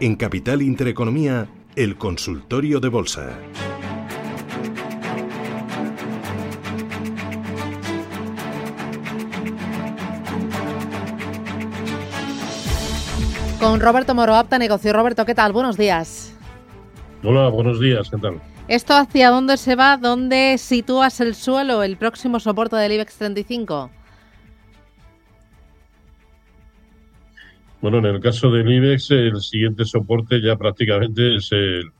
En 0.00 0.16
Capital 0.16 0.60
Intereconomía, 0.60 1.46
el 1.76 1.96
consultorio 1.96 2.80
de 2.80 2.88
bolsa. 2.88 3.38
Con 13.60 13.80
Roberto 13.80 14.16
Moro, 14.16 14.34
apta 14.34 14.58
negocio. 14.58 14.92
Roberto, 14.92 15.24
¿qué 15.24 15.34
tal? 15.34 15.52
Buenos 15.52 15.76
días. 15.76 16.36
Hola, 17.22 17.48
buenos 17.48 17.80
días, 17.80 18.10
¿qué 18.10 18.18
tal? 18.18 18.42
¿Esto 18.66 18.94
hacia 18.94 19.30
dónde 19.30 19.56
se 19.56 19.76
va? 19.76 19.96
¿Dónde 19.96 20.58
sitúas 20.58 21.20
el 21.20 21.36
suelo, 21.36 21.84
el 21.84 21.96
próximo 21.96 22.40
soporte 22.40 22.74
del 22.76 22.92
IBEX 22.92 23.14
35? 23.16 23.90
Bueno, 27.84 27.98
en 27.98 28.06
el 28.06 28.18
caso 28.18 28.50
del 28.50 28.72
IBEX, 28.72 29.10
el 29.10 29.38
siguiente 29.42 29.84
soporte 29.84 30.40
ya 30.40 30.56
prácticamente 30.56 31.36
es 31.36 31.52
el, 31.52 31.92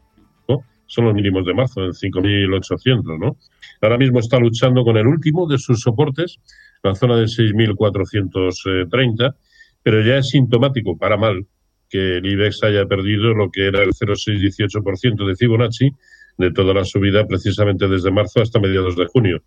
son 0.87 1.05
los 1.05 1.13
mínimos 1.13 1.45
de 1.45 1.53
marzo, 1.53 1.85
el 1.85 1.93
5.800, 1.93 3.19
¿no? 3.19 3.37
Ahora 3.83 3.99
mismo 3.99 4.19
está 4.19 4.39
luchando 4.39 4.83
con 4.83 4.97
el 4.97 5.07
último 5.07 5.47
de 5.47 5.59
sus 5.59 5.83
soportes, 5.83 6.39
la 6.83 6.95
zona 6.95 7.19
de 7.19 7.27
6.430, 7.27 9.35
pero 9.83 10.01
ya 10.01 10.17
es 10.17 10.31
sintomático, 10.31 10.97
para 10.97 11.19
mal, 11.19 11.47
que 11.91 12.17
el 12.17 12.33
IBEX 12.33 12.63
haya 12.63 12.87
perdido 12.87 13.35
lo 13.35 13.51
que 13.51 13.67
era 13.67 13.83
el 13.83 13.91
0,618% 13.91 15.27
de 15.27 15.37
Fibonacci 15.37 15.91
de 16.39 16.51
toda 16.51 16.73
la 16.73 16.87
subida 16.87 17.27
precisamente 17.27 17.89
desde 17.89 18.11
marzo 18.11 18.41
hasta 18.41 18.59
mediados 18.59 18.97
de 18.97 19.05
junio. 19.05 19.43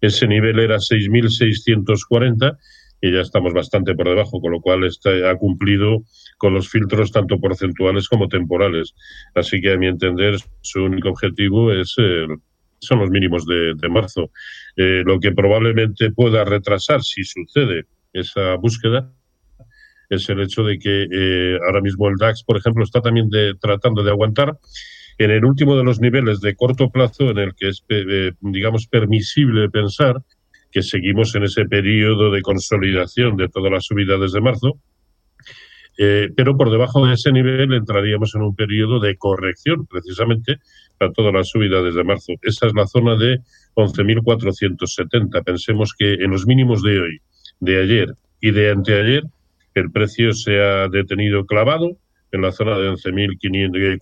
Ese 0.00 0.26
nivel 0.26 0.60
era 0.60 0.76
6.640 0.76 2.56
y 3.04 3.12
ya 3.12 3.20
estamos 3.20 3.52
bastante 3.52 3.94
por 3.94 4.08
debajo, 4.08 4.40
con 4.40 4.52
lo 4.52 4.62
cual 4.62 4.84
está, 4.84 5.10
ha 5.30 5.36
cumplido 5.36 6.04
con 6.38 6.54
los 6.54 6.70
filtros 6.70 7.12
tanto 7.12 7.38
porcentuales 7.38 8.08
como 8.08 8.28
temporales. 8.28 8.94
Así 9.34 9.60
que, 9.60 9.72
a 9.72 9.76
mi 9.76 9.88
entender, 9.88 10.36
su 10.62 10.84
único 10.84 11.10
objetivo 11.10 11.70
es 11.70 11.94
son 12.78 13.00
los 13.00 13.10
mínimos 13.10 13.44
de, 13.46 13.88
marzo. 13.90 14.30
Eh, 14.76 15.02
lo 15.04 15.18
que 15.20 15.32
probablemente 15.32 16.10
pueda 16.12 16.44
retrasar, 16.44 17.02
si 17.02 17.24
sucede 17.24 17.84
esa 18.12 18.54
búsqueda, 18.54 19.12
es 20.08 20.28
el 20.30 20.40
hecho 20.40 20.62
de 20.62 20.78
que 20.78 21.06
eh, 21.10 21.58
ahora 21.66 21.80
mismo 21.82 22.08
el 22.08 22.16
DAX, 22.16 22.42
por 22.42 22.56
ejemplo, 22.56 22.84
está 22.84 23.00
también 23.00 23.28
tratando 23.60 24.02
de 24.02 24.10
aguantar 24.10 24.58
en 25.18 25.30
el 25.30 25.44
último 25.44 25.76
de 25.76 25.84
los 25.84 26.00
niveles 26.00 26.40
de 26.40 26.56
corto 26.56 26.90
plazo 26.90 27.30
en 27.30 27.38
el 27.38 27.54
que 27.54 27.68
es, 27.68 27.84
eh, 27.88 28.32
digamos, 28.40 28.86
permisible 28.86 29.68
pensar 29.70 30.16
que 30.74 30.82
seguimos 30.82 31.32
en 31.36 31.44
ese 31.44 31.66
periodo 31.66 32.32
de 32.32 32.42
consolidación 32.42 33.36
de 33.36 33.48
toda 33.48 33.70
la 33.70 33.80
subida 33.80 34.18
desde 34.18 34.40
marzo, 34.40 34.80
eh, 35.96 36.30
pero 36.36 36.56
por 36.56 36.68
debajo 36.68 37.06
de 37.06 37.14
ese 37.14 37.30
nivel 37.30 37.72
entraríamos 37.72 38.34
en 38.34 38.42
un 38.42 38.56
periodo 38.56 38.98
de 38.98 39.16
corrección, 39.16 39.86
precisamente, 39.86 40.56
para 40.98 41.12
toda 41.12 41.30
la 41.30 41.44
subida 41.44 41.80
desde 41.80 42.02
marzo. 42.02 42.32
Esa 42.42 42.66
es 42.66 42.74
la 42.74 42.88
zona 42.88 43.14
de 43.14 43.38
11.470. 43.76 45.44
Pensemos 45.44 45.94
que 45.96 46.14
en 46.14 46.32
los 46.32 46.44
mínimos 46.44 46.82
de 46.82 46.98
hoy, 46.98 47.20
de 47.60 47.80
ayer 47.80 48.08
y 48.40 48.50
de 48.50 48.70
anteayer, 48.72 49.22
el 49.74 49.92
precio 49.92 50.32
se 50.32 50.60
ha 50.60 50.88
detenido 50.88 51.46
clavado 51.46 51.96
en 52.34 52.42
la 52.42 52.52
zona 52.52 52.76
de 52.76 52.90
11.450, 52.90 53.98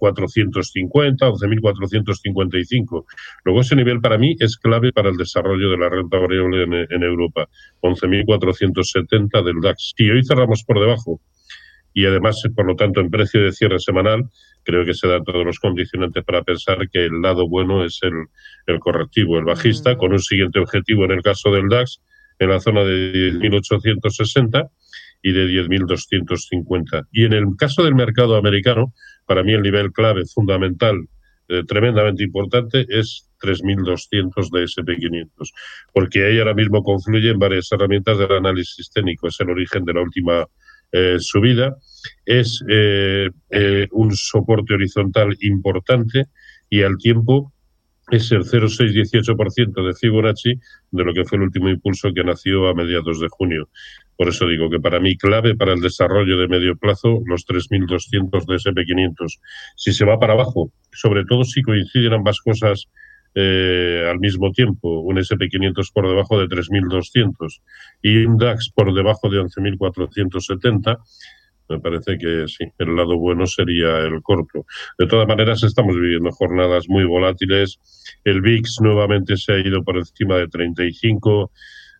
11.455. 1.18 3.04
Luego 3.44 3.60
ese 3.60 3.76
nivel 3.76 4.00
para 4.00 4.16
mí 4.18 4.34
es 4.38 4.56
clave 4.56 4.92
para 4.92 5.10
el 5.10 5.16
desarrollo 5.16 5.70
de 5.70 5.76
la 5.76 5.90
renta 5.90 6.18
variable 6.18 6.62
en, 6.64 6.72
en 6.74 7.02
Europa, 7.02 7.48
11.470 7.82 9.44
del 9.44 9.60
DAX. 9.60 9.92
Si 9.96 10.08
hoy 10.08 10.24
cerramos 10.24 10.64
por 10.64 10.80
debajo 10.80 11.20
y 11.94 12.06
además, 12.06 12.42
por 12.56 12.64
lo 12.66 12.74
tanto, 12.74 13.00
en 13.00 13.10
precio 13.10 13.42
de 13.42 13.52
cierre 13.52 13.78
semanal, 13.78 14.30
creo 14.64 14.84
que 14.86 14.94
se 14.94 15.08
dan 15.08 15.24
todos 15.24 15.44
los 15.44 15.58
condicionantes 15.58 16.24
para 16.24 16.42
pensar 16.42 16.88
que 16.90 17.04
el 17.04 17.20
lado 17.20 17.46
bueno 17.46 17.84
es 17.84 17.98
el, 18.02 18.14
el 18.66 18.78
correctivo, 18.80 19.38
el 19.38 19.44
bajista, 19.44 19.92
mm. 19.92 19.98
con 19.98 20.12
un 20.12 20.20
siguiente 20.20 20.58
objetivo 20.58 21.04
en 21.04 21.10
el 21.10 21.22
caso 21.22 21.52
del 21.52 21.68
DAX 21.68 22.00
en 22.38 22.48
la 22.48 22.60
zona 22.60 22.82
de 22.84 23.32
10.860 23.34 24.70
y 25.22 25.32
de 25.32 25.46
10.250. 25.46 27.06
Y 27.12 27.24
en 27.24 27.32
el 27.32 27.46
caso 27.56 27.84
del 27.84 27.94
mercado 27.94 28.36
americano, 28.36 28.92
para 29.26 29.42
mí 29.42 29.52
el 29.52 29.62
nivel 29.62 29.92
clave 29.92 30.24
fundamental, 30.26 31.08
eh, 31.48 31.62
tremendamente 31.66 32.24
importante, 32.24 32.86
es 32.88 33.28
3.200 33.40 34.50
de 34.50 34.64
SP500, 34.64 35.52
porque 35.92 36.24
ahí 36.24 36.38
ahora 36.38 36.54
mismo 36.54 36.82
confluyen 36.82 37.38
varias 37.38 37.70
herramientas 37.72 38.18
del 38.18 38.32
análisis 38.32 38.90
técnico. 38.90 39.28
Es 39.28 39.40
el 39.40 39.50
origen 39.50 39.84
de 39.84 39.94
la 39.94 40.02
última 40.02 40.46
eh, 40.92 41.16
subida, 41.18 41.76
es 42.26 42.62
eh, 42.68 43.30
un 43.92 44.14
soporte 44.14 44.74
horizontal 44.74 45.36
importante 45.40 46.26
y 46.68 46.82
al 46.82 46.96
tiempo 46.98 47.52
es 48.10 48.30
el 48.32 48.44
0,618% 48.44 49.86
de 49.86 49.94
Fibonacci 49.94 50.60
de 50.90 51.04
lo 51.04 51.14
que 51.14 51.24
fue 51.24 51.38
el 51.38 51.44
último 51.44 51.68
impulso 51.68 52.12
que 52.14 52.24
nació 52.24 52.68
a 52.68 52.74
mediados 52.74 53.20
de 53.20 53.28
junio. 53.30 53.68
Por 54.16 54.28
eso 54.28 54.46
digo 54.46 54.70
que 54.70 54.80
para 54.80 55.00
mí 55.00 55.16
clave 55.16 55.54
para 55.56 55.72
el 55.72 55.80
desarrollo 55.80 56.38
de 56.38 56.48
medio 56.48 56.76
plazo 56.76 57.20
los 57.26 57.46
3.200 57.46 58.46
de 58.46 58.54
SP500. 58.56 59.40
Si 59.76 59.92
se 59.92 60.04
va 60.04 60.18
para 60.18 60.34
abajo, 60.34 60.70
sobre 60.92 61.24
todo 61.24 61.44
si 61.44 61.62
coinciden 61.62 62.12
ambas 62.12 62.40
cosas 62.40 62.88
eh, 63.34 64.06
al 64.08 64.20
mismo 64.20 64.52
tiempo, 64.52 65.00
un 65.00 65.16
SP500 65.16 65.90
por 65.92 66.08
debajo 66.08 66.38
de 66.38 66.46
3.200 66.46 67.62
y 68.02 68.24
un 68.24 68.36
DAX 68.36 68.70
por 68.74 68.92
debajo 68.94 69.30
de 69.30 69.40
11.470, 69.40 70.98
me 71.68 71.80
parece 71.80 72.18
que 72.18 72.44
sí, 72.48 72.66
el 72.78 72.94
lado 72.94 73.16
bueno 73.16 73.46
sería 73.46 74.00
el 74.00 74.20
corto. 74.22 74.66
De 74.98 75.06
todas 75.06 75.26
maneras, 75.26 75.62
estamos 75.62 75.96
viviendo 75.96 76.30
jornadas 76.30 76.84
muy 76.88 77.04
volátiles. 77.04 77.80
El 78.24 78.42
VIX 78.42 78.80
nuevamente 78.82 79.36
se 79.36 79.52
ha 79.52 79.58
ido 79.58 79.82
por 79.82 79.96
encima 79.96 80.36
de 80.36 80.48
35. 80.48 81.50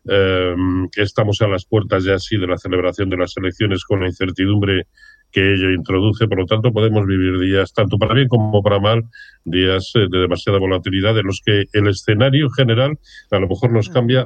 Eh, 0.09 0.55
estamos 0.97 1.41
a 1.43 1.49
las 1.49 1.65
puertas 1.65 2.05
ya 2.05 2.19
sí 2.19 2.37
de 2.37 2.47
la 2.47 2.59
celebración 2.59 3.09
de 3.09 3.17
las 3.17 3.37
elecciones 3.37 3.85
con 3.85 4.01
la 4.01 4.07
incertidumbre 4.07 4.87
que 5.31 5.55
ello 5.55 5.71
introduce. 5.71 6.29
Por 6.29 6.39
lo 6.39 6.47
tanto, 6.47 6.73
podemos 6.73 7.07
vivir 7.07 7.39
días, 7.39 7.73
tanto 7.73 7.99
para 7.99 8.15
bien 8.15 8.29
como 8.29 8.63
para 8.63 8.79
mal, 8.79 9.05
días 9.45 9.93
eh, 9.95 10.07
de 10.11 10.19
demasiada 10.19 10.59
volatilidad, 10.59 11.19
en 11.19 11.27
los 11.27 11.41
que 11.45 11.65
el 11.73 11.89
escenario 11.89 12.51
general 12.51 12.99
a 13.31 13.39
lo 13.39 13.49
mejor 13.49 13.73
nos 13.73 13.89
cambia 13.89 14.25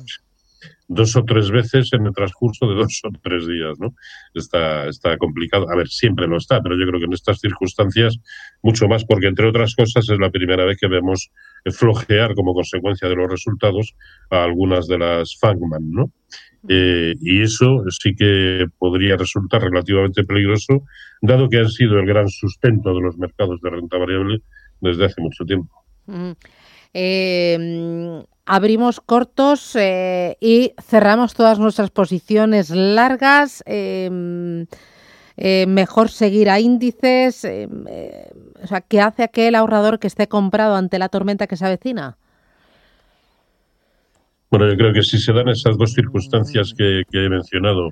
dos 0.89 1.17
o 1.17 1.25
tres 1.25 1.51
veces 1.51 1.93
en 1.93 2.07
el 2.07 2.13
transcurso 2.13 2.67
de 2.67 2.75
dos 2.75 3.01
o 3.05 3.11
tres 3.23 3.47
días, 3.47 3.79
¿no? 3.79 3.95
Está, 4.35 4.89
está 4.89 5.17
complicado. 5.19 5.69
A 5.71 5.77
ver, 5.77 5.89
siempre 5.89 6.27
lo 6.27 6.37
está, 6.37 6.63
pero 6.63 6.77
yo 6.79 6.87
creo 6.87 7.01
que 7.01 7.07
en 7.07 7.13
estas 7.13 7.41
circunstancias 7.41 8.19
mucho 8.63 8.87
más, 8.87 9.05
porque 9.05 9.27
entre 9.27 9.49
otras 9.49 9.75
cosas 9.75 10.09
es 10.09 10.19
la 10.19 10.31
primera 10.31 10.65
vez 10.65 10.79
que 10.79 10.89
vemos 10.89 11.31
flojear 11.73 12.35
como 12.35 12.55
consecuencia 12.55 13.09
de 13.09 13.17
los 13.17 13.29
resultados 13.29 13.95
a 14.31 14.45
algunas 14.45 14.87
de 14.87 14.99
las 14.99 15.37
Fangman, 15.39 15.91
¿no? 15.91 16.13
Eh, 16.69 17.15
y 17.21 17.43
eso 17.43 17.85
sí 17.91 18.15
que 18.15 18.67
podría 18.79 19.17
resultar 19.17 19.63
relativamente 19.63 20.25
peligroso, 20.25 20.85
dado 21.21 21.49
que 21.49 21.59
han 21.59 21.69
sido 21.69 21.99
el 21.99 22.07
gran 22.07 22.29
sustento 22.29 22.95
de 22.95 23.01
los 23.01 23.19
mercados 23.19 23.61
de 23.61 23.71
renta 23.71 23.99
variable 23.99 24.43
desde 24.81 25.05
hace 25.05 25.21
mucho 25.21 25.45
tiempo. 25.45 25.85
Eh, 26.93 28.25
abrimos 28.47 29.01
cortos 29.01 29.75
eh, 29.77 30.37
y 30.41 30.73
cerramos 30.81 31.35
todas 31.35 31.59
nuestras 31.59 31.91
posiciones 31.91 32.71
largas. 32.71 33.63
Em, 33.67 34.67
eh, 35.37 35.67
mejor 35.67 36.09
seguir 36.09 36.49
a 36.49 36.61
índices. 36.61 37.45
Em, 37.45 37.85
o 38.63 38.67
sea, 38.67 38.81
¿qué 38.81 39.01
hace 39.01 39.25
aquel 39.25 39.55
ahorrador 39.55 39.99
que 39.99 40.07
esté 40.07 40.29
comprado 40.29 40.77
ante 40.77 40.99
la 40.99 41.09
tormenta 41.09 41.47
que 41.47 41.57
se 41.57 41.67
avecina? 41.67 42.17
Bueno, 44.51 44.71
yo 44.71 44.77
creo 44.77 44.93
que 44.93 45.03
si 45.03 45.19
se 45.19 45.33
dan 45.33 45.49
esas 45.49 45.77
dos 45.77 45.93
circunstancias 45.93 46.73
que, 46.73 47.03
he 47.13 47.29
mencionado, 47.29 47.91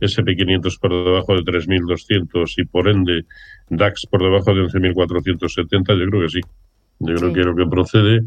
SP500 0.00 0.78
por 0.78 0.92
debajo 0.92 1.34
de 1.34 1.42
3.200 1.42 2.52
y 2.58 2.64
por 2.66 2.88
ende 2.88 3.24
DAX 3.70 4.06
por 4.10 4.22
debajo 4.22 4.54
de 4.54 4.62
11.470, 4.62 5.98
yo 5.98 6.10
creo 6.10 6.22
que 6.22 6.28
sí. 6.28 6.40
Yo 7.00 7.14
creo 7.14 7.32
que 7.32 7.40
lo 7.40 7.56
que 7.56 7.66
procede 7.66 8.20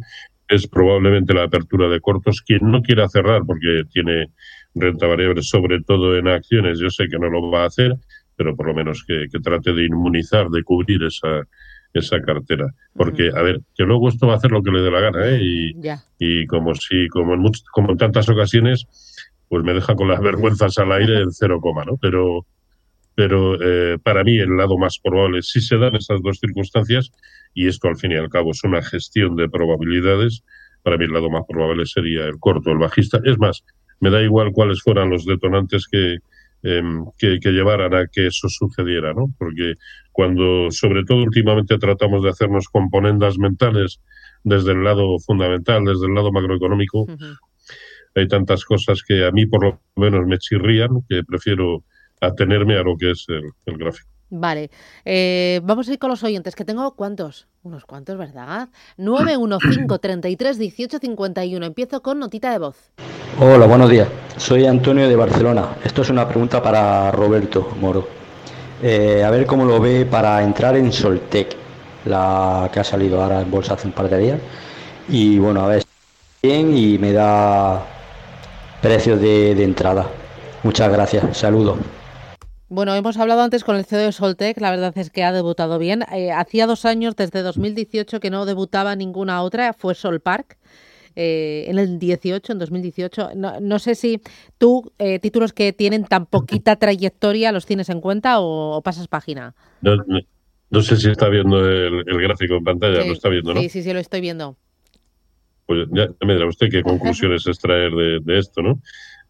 es 0.47 0.67
probablemente 0.67 1.33
la 1.33 1.43
apertura 1.43 1.89
de 1.89 1.99
cortos. 1.99 2.41
Quien 2.41 2.71
no 2.71 2.81
quiera 2.81 3.07
cerrar 3.09 3.43
porque 3.45 3.83
tiene 3.91 4.27
renta 4.75 5.07
variable, 5.07 5.41
sobre 5.41 5.81
todo 5.81 6.17
en 6.17 6.27
acciones. 6.27 6.79
Yo 6.79 6.89
sé 6.89 7.07
que 7.07 7.19
no 7.19 7.29
lo 7.29 7.49
va 7.49 7.63
a 7.63 7.67
hacer, 7.67 7.95
pero 8.35 8.55
por 8.55 8.67
lo 8.67 8.73
menos 8.73 9.03
que, 9.05 9.27
trate 9.39 9.73
de 9.73 9.85
inmunizar, 9.85 10.49
de 10.49 10.63
cubrir 10.63 11.03
esa, 11.03 11.47
esa 11.93 12.21
cartera. 12.21 12.65
Porque, 12.93 13.29
a 13.35 13.41
ver, 13.41 13.61
que 13.75 13.83
luego 13.83 14.09
esto 14.09 14.27
va 14.27 14.33
a 14.33 14.37
hacer 14.37 14.51
lo 14.51 14.63
que 14.63 14.71
le 14.71 14.81
dé 14.81 14.91
la 14.91 15.01
gana, 15.01 15.27
¿eh? 15.27 15.39
Y, 15.41 15.73
y 16.19 16.45
como 16.45 16.75
si, 16.75 17.07
como 17.09 17.33
en, 17.33 17.43
como 17.71 17.91
en 17.91 17.97
tantas 17.97 18.29
ocasiones, 18.29 18.85
pues 19.49 19.63
me 19.63 19.73
deja 19.73 19.95
con 19.95 20.07
las 20.07 20.21
vergüenzas 20.21 20.77
al 20.77 20.91
aire 20.91 21.21
en 21.21 21.31
cero 21.31 21.59
coma, 21.61 21.83
¿no? 21.85 21.97
Pero, 21.97 22.45
pero 23.17 23.59
eh, 23.59 23.97
para 23.97 24.23
mí 24.23 24.37
el 24.37 24.55
lado 24.57 24.77
más 24.77 24.99
probable, 24.99 25.41
si 25.41 25.59
se 25.59 25.75
dan 25.77 25.95
esas 25.95 26.21
dos 26.21 26.37
circunstancias, 26.37 27.11
y 27.55 27.65
esto 27.67 27.87
al 27.87 27.97
fin 27.97 28.11
y 28.11 28.15
al 28.15 28.29
cabo 28.29 28.51
es 28.51 28.63
una 28.63 28.83
gestión 28.83 29.35
de 29.35 29.49
probabilidades, 29.49 30.43
para 30.83 30.97
mí 30.97 31.05
el 31.05 31.13
lado 31.13 31.31
más 31.31 31.41
probable 31.49 31.87
sería 31.87 32.25
el 32.25 32.37
corto, 32.37 32.69
el 32.69 32.77
bajista. 32.77 33.19
Es 33.25 33.39
más, 33.39 33.63
me 34.01 34.11
da 34.11 34.21
igual 34.21 34.51
cuáles 34.51 34.83
fueran 34.83 35.09
los 35.09 35.25
detonantes 35.25 35.87
que, 35.91 36.19
em, 36.61 37.05
que, 37.17 37.39
llevaran 37.51 37.95
a 37.95 38.05
que 38.05 38.27
eso 38.27 38.49
sucediera, 38.49 39.15
¿no? 39.15 39.33
Porque 39.39 39.73
cuando, 40.11 40.69
sobre 40.69 41.03
todo 41.03 41.23
últimamente, 41.23 41.79
tratamos 41.79 42.23
de 42.23 42.29
hacernos 42.29 42.67
componendas 42.67 43.39
mentales 43.39 43.99
desde 44.43 44.73
el 44.73 44.83
lado 44.83 45.17
fundamental, 45.25 45.85
desde 45.85 46.05
el 46.05 46.13
lado 46.13 46.31
macroeconómico, 46.31 47.07
hay 48.13 48.27
tantas 48.27 48.63
cosas 48.63 49.01
que 49.01 49.25
a 49.25 49.31
mí 49.31 49.47
por 49.47 49.63
lo 49.63 49.81
menos 49.95 50.27
me 50.27 50.37
chirrían 50.37 51.01
que 51.09 51.23
prefiero 51.23 51.83
atenerme 52.21 52.77
a 52.77 52.83
lo 52.83 52.95
que 52.97 53.11
es 53.11 53.25
el, 53.29 53.77
gráfico. 53.77 54.09
Vale, 54.29 54.69
eh, 55.05 55.61
vamos 55.63 55.87
a 55.87 55.93
ir 55.93 55.99
con 55.99 56.09
los 56.09 56.23
oyentes, 56.23 56.55
que 56.55 56.65
tengo 56.65 56.95
cuántos, 56.95 57.47
unos 57.63 57.85
cuantos, 57.85 58.17
¿verdad? 58.17 58.69
915 58.97 59.99
33 59.99 60.57
18 60.57 60.99
51. 60.99 61.65
Empiezo 61.65 62.01
con 62.01 62.19
notita 62.19 62.51
de 62.51 62.59
voz. 62.59 62.91
Hola, 63.39 63.67
buenos 63.67 63.89
días. 63.89 64.09
Soy 64.35 64.65
Antonio 64.65 65.07
de 65.07 65.15
Barcelona. 65.15 65.77
Esto 65.83 66.01
es 66.01 66.09
una 66.09 66.27
pregunta 66.27 66.61
para 66.61 67.11
Roberto 67.11 67.69
Moro. 67.79 68.07
Eh, 68.81 69.23
a 69.23 69.29
ver 69.31 69.45
cómo 69.45 69.65
lo 69.65 69.79
ve 69.79 70.05
para 70.05 70.43
entrar 70.43 70.75
en 70.75 70.91
Soltec, 70.91 71.55
la 72.05 72.69
que 72.71 72.79
ha 72.79 72.83
salido 72.83 73.21
ahora 73.21 73.41
en 73.41 73.49
bolsa 73.49 73.73
hace 73.73 73.87
un 73.87 73.93
par 73.93 74.09
de 74.09 74.17
días. 74.17 74.39
Y 75.09 75.39
bueno, 75.39 75.61
a 75.61 75.67
ver, 75.67 75.83
bien 76.43 76.75
y 76.75 76.97
me 76.97 77.11
da 77.13 77.85
precios 78.81 79.19
de, 79.19 79.63
entrada. 79.63 80.07
Muchas 80.63 80.91
gracias, 80.91 81.37
saludos. 81.37 81.77
Bueno, 82.69 82.93
hemos 82.95 83.17
hablado 83.17 83.41
antes 83.41 83.63
con 83.63 83.77
el 83.77 83.85
CEO 83.85 83.99
de 83.99 84.11
Soltec, 84.11 84.59
la 84.59 84.71
verdad 84.71 84.97
es 84.97 85.09
que 85.09 85.23
ha 85.23 85.31
debutado 85.31 85.79
bien. 85.79 86.03
Eh, 86.13 86.31
hacía 86.31 86.67
dos 86.67 86.85
años, 86.85 87.15
desde 87.15 87.41
2018, 87.41 88.19
que 88.19 88.29
no 88.29 88.45
debutaba 88.45 88.95
ninguna 88.95 89.41
otra, 89.41 89.73
fue 89.73 89.95
Solpark. 89.95 90.57
Eh, 91.19 91.65
en 91.67 91.79
el 91.79 91.97
18, 91.97 92.53
en 92.53 92.59
2018. 92.59 93.29
No, 93.35 93.79
sé 93.79 93.95
si 93.95 94.21
tú, 94.59 94.91
eh, 94.99 95.17
títulos 95.17 95.51
que 95.51 95.73
tienen 95.73 96.03
tan 96.03 96.27
poquita 96.27 96.75
trayectoria, 96.75 97.51
los 97.51 97.65
tienes 97.65 97.89
en 97.89 98.01
cuenta 98.01 98.39
o, 98.39 98.83
pasas 98.83 99.07
página. 99.07 99.55
No, 99.81 100.81
sé 100.83 100.95
si 100.97 101.09
está 101.09 101.27
viendo 101.29 101.67
el, 101.67 102.03
gráfico 102.21 102.53
en 102.55 102.63
pantalla, 102.63 103.03
lo 103.03 103.13
está 103.13 103.29
viendo, 103.29 103.55
¿no? 103.55 103.61
Sí, 103.61 103.69
sí, 103.69 103.81
sí, 103.81 103.93
lo 103.93 103.99
estoy 103.99 104.21
viendo. 104.21 104.57
Pues 105.65 105.87
ya, 105.91 106.07
me 106.23 106.33
dirá 106.33 106.47
usted 106.47 106.67
qué 106.69 106.83
conclusiones 106.83 107.47
extraer 107.47 107.91
de, 107.93 108.37
esto, 108.37 108.61
¿no? 108.61 108.79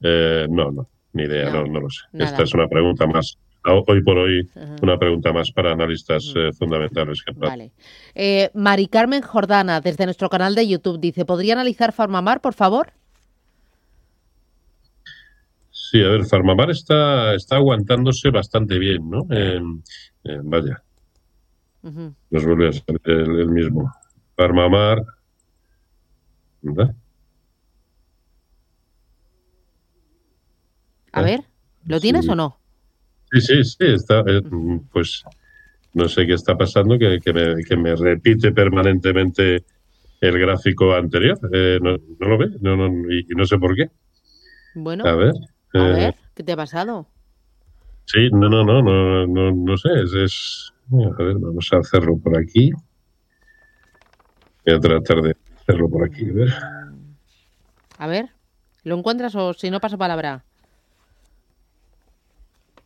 Eh, 0.02 0.46
no, 0.50 0.72
no, 0.72 0.90
ni 1.18 1.24
idea, 1.24 1.50
no, 1.50 1.66
no, 1.66 1.82
lo 1.82 1.90
sé. 1.90 2.02
Esta 2.14 2.44
es 2.44 2.54
una 2.54 2.68
pregunta 2.68 3.06
más, 3.08 3.38
hoy 3.66 4.02
por 4.04 4.18
hoy, 4.18 4.50
una 4.82 4.98
pregunta 4.98 5.34
más 5.34 5.52
para 5.52 5.74
analistas 5.74 6.32
eh, 6.36 6.52
fundamentales. 6.54 7.24
Vale. 7.36 7.72
Eh, 8.16 8.50
Mari 8.54 8.88
Carmen 8.88 9.22
Jordana, 9.22 9.82
desde 9.82 10.06
nuestro 10.06 10.30
canal 10.30 10.56
de 10.56 10.68
YouTube, 10.68 11.00
dice, 11.00 11.26
¿podría 11.26 11.54
analizar 11.54 11.92
Farmamar, 11.92 12.40
por 12.40 12.54
favor? 12.54 12.92
Sí, 15.72 16.02
a 16.02 16.10
ver, 16.10 16.26
Farmamar 16.26 16.70
está, 16.70 17.34
está 17.34 17.56
aguantándose 17.58 18.30
bastante 18.30 18.78
bien, 18.78 19.10
¿no? 19.10 19.26
vaya. 20.44 20.84
Nos 22.30 22.46
vuelve 22.46 22.70
a 22.70 22.74
salir 22.74 23.02
el 23.06 23.50
mismo. 23.50 23.92
Farmamar, 24.36 25.02
a 31.18 31.22
ver, 31.22 31.42
¿lo 31.86 32.00
tienes 32.00 32.28
o 32.30 32.36
no? 32.36 32.60
Sí, 33.32 33.42
sí, 33.42 33.64
sí, 33.64 33.86
está, 33.86 34.20
eh, 34.28 34.42
pues 34.92 35.24
no 35.94 36.08
sé 36.08 36.26
qué 36.26 36.34
está 36.34 36.58
pasando, 36.58 36.98
que, 36.98 37.20
me, 37.78 37.96
repite 37.96 38.52
permanentemente 38.52 39.66
el 40.22 40.40
gráfico 40.40 40.94
anterior. 40.94 41.40
Eh, 41.52 41.80
no, 41.82 41.98
lo 42.20 42.38
ve 42.38 42.50
no, 42.62 42.78
no, 42.78 42.88
y, 43.12 43.26
no 43.36 43.46
sé 43.46 43.58
por 43.58 43.76
qué. 43.76 43.90
Bueno, 44.76 45.06
a 45.06 45.16
ver, 45.16 45.34
a 45.74 45.80
eh, 45.80 45.94
ver 45.94 46.16
¿qué 46.36 46.44
te 46.44 46.52
ha 46.52 46.56
pasado? 46.56 47.08
Sí, 48.06 48.30
no, 48.32 48.48
no, 48.48 48.64
no, 48.64 48.82
no, 48.82 49.28
no, 49.28 49.52
no 49.52 49.78
sé, 49.78 49.90
es, 50.04 50.14
es, 50.14 50.74
A 50.92 51.24
ver, 51.24 51.38
vamos 51.40 51.68
a 51.74 51.78
hacerlo 51.78 52.18
por 52.18 52.38
aquí. 52.38 52.72
Voy 54.66 54.76
a 54.76 54.80
tratar 54.80 55.22
de 55.22 55.36
hacerlo 55.62 55.90
por 55.90 56.06
aquí, 56.06 56.30
a 56.30 56.34
ver. 56.34 56.54
A 57.98 58.08
ver, 58.08 58.30
¿lo 58.84 58.98
encuentras 58.98 59.36
o 59.36 59.54
si 59.54 59.72
no 59.72 59.80
paso 59.80 59.98
palabra? 59.98 60.46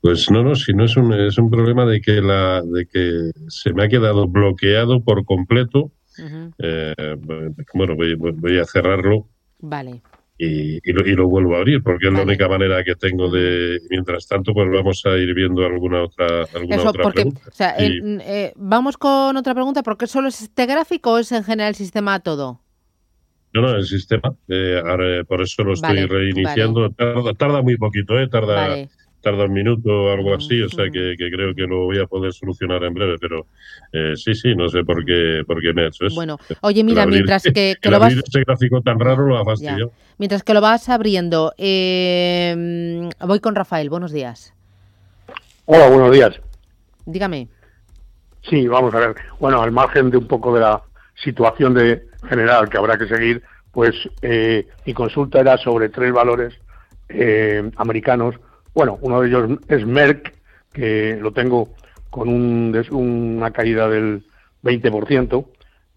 Pues 0.02 0.32
no, 0.32 0.44
no, 0.44 0.56
si 0.56 0.74
no 0.74 0.86
es 0.86 0.98
un, 0.98 1.14
es 1.14 1.38
un 1.38 1.52
problema 1.52 1.86
de 1.86 2.02
que, 2.02 2.22
la, 2.22 2.64
de 2.64 2.88
que 2.88 3.32
se 3.50 3.72
me 3.72 3.84
ha 3.84 3.88
quedado 3.88 4.28
bloqueado 4.28 5.04
por 5.04 5.24
completo. 5.26 5.92
Eh, 6.58 7.16
bueno, 7.74 7.96
voy, 7.96 8.60
a 8.60 8.66
cerrarlo. 8.66 9.28
Vale. 9.60 10.02
Y, 10.40 10.80
lo, 10.92 11.28
vuelvo 11.28 11.56
a 11.56 11.60
abrir, 11.60 11.84
porque 11.84 12.08
es 12.08 12.14
la 12.14 12.24
única 12.24 12.48
manera 12.48 12.84
que 12.84 12.96
tengo 12.96 13.30
de. 13.30 13.80
Mientras 13.92 14.28
tanto, 14.28 14.56
pues 14.56 14.68
vamos 14.72 15.04
a 15.06 15.16
ir 15.18 15.36
viendo 15.36 15.64
alguna 15.64 16.04
otra, 16.04 16.46
alguna 16.56 16.82
otra 16.82 17.12
pregunta. 17.12 17.42
O 17.48 17.52
sea, 17.52 17.76
eh, 17.78 18.54
vamos 18.56 18.98
con 18.98 19.38
otra 19.38 19.54
pregunta, 19.54 19.84
¿por 19.84 20.00
qué 20.00 20.08
solo 20.08 20.30
es 20.30 20.42
este 20.42 20.66
gráfico 20.66 21.14
o 21.14 21.18
es 21.20 21.32
en 21.32 21.44
general 21.44 21.70
el 21.70 21.76
sistema 21.76 22.20
todo? 22.22 22.60
No, 23.54 23.62
no, 23.62 23.76
el 23.76 23.86
sistema. 23.86 24.34
Eh, 24.48 25.24
por 25.28 25.44
eso 25.44 25.64
lo 25.64 25.74
estoy 25.74 26.08
reiniciando. 26.08 26.90
Tarda, 26.90 27.62
muy 27.62 27.78
poquito, 27.78 28.20
¿eh? 28.20 28.28
Tarda, 28.28 28.78
tarda 29.22 29.46
un 29.46 29.54
minuto 29.54 29.90
o 29.90 30.12
algo 30.12 30.34
así, 30.34 30.62
o 30.62 30.70
sea 30.70 30.86
que, 30.92 31.16
creo 31.18 31.54
que 31.56 31.62
lo 31.64 31.86
voy 31.86 32.00
a 32.00 32.08
poder 32.08 32.34
solucionar 32.34 32.84
en 32.84 32.94
breve, 32.94 33.18
pero 33.20 33.48
eh, 33.94 34.14
sí, 34.16 34.34
sí, 34.34 34.56
no 34.56 34.68
sé 34.70 34.84
por 34.84 35.06
qué, 35.06 35.44
por 35.46 35.62
qué 35.62 35.74
me 35.74 35.84
ha 35.84 35.88
hecho 35.88 36.06
eso. 36.06 36.16
Bueno, 36.16 36.38
oye, 36.62 36.84
mira, 36.84 37.06
mientras 37.06 37.44
que, 37.44 37.78
lo 37.84 38.00
vas... 38.00 38.14
Ese 38.14 38.44
gráfico 38.44 38.82
tan 38.82 39.00
raro 39.00 39.26
lo 39.26 39.38
ha 39.38 39.46
fastidiado. 39.46 39.92
Mientras 40.18 40.44
que 40.44 40.54
lo 40.54 40.62
vas 40.62 40.90
abriendo, 40.90 41.54
eh, 41.58 43.10
voy 43.26 43.40
con 43.40 43.56
Rafael, 43.56 43.90
buenos 43.90 44.12
días. 44.12 44.54
Hola, 45.66 45.88
buenos 45.88 46.12
días. 46.12 46.40
Dígame. 47.06 47.48
Sí, 48.50 48.68
vamos 48.68 48.94
a 48.94 49.00
ver. 49.00 49.16
Bueno, 49.40 49.62
al 49.62 49.72
margen 49.72 50.10
de 50.10 50.18
un 50.18 50.28
poco 50.28 50.54
de 50.54 50.62
la 50.62 50.82
situación 51.24 51.74
de 51.74 52.04
general 52.28 52.70
que 52.70 52.78
habrá 52.78 52.98
que 52.98 53.08
seguir, 53.08 53.44
pues 53.72 53.96
eh, 54.22 54.68
mi 54.86 54.94
consulta 54.94 55.40
era 55.40 55.58
sobre 55.58 55.90
tres 55.90 56.12
valores 56.12 56.54
eh, 57.10 57.70
americanos. 57.78 58.36
Bueno, 58.74 58.98
uno 59.02 59.22
de 59.22 59.28
ellos 59.28 59.60
es 59.68 59.86
Merck, 59.86 60.34
que 60.74 61.18
lo 61.22 61.32
tengo 61.32 61.70
con 62.10 62.30
un, 62.30 62.76
una 62.92 63.52
caída 63.52 63.88
del 63.90 64.24
20%, 64.64 65.46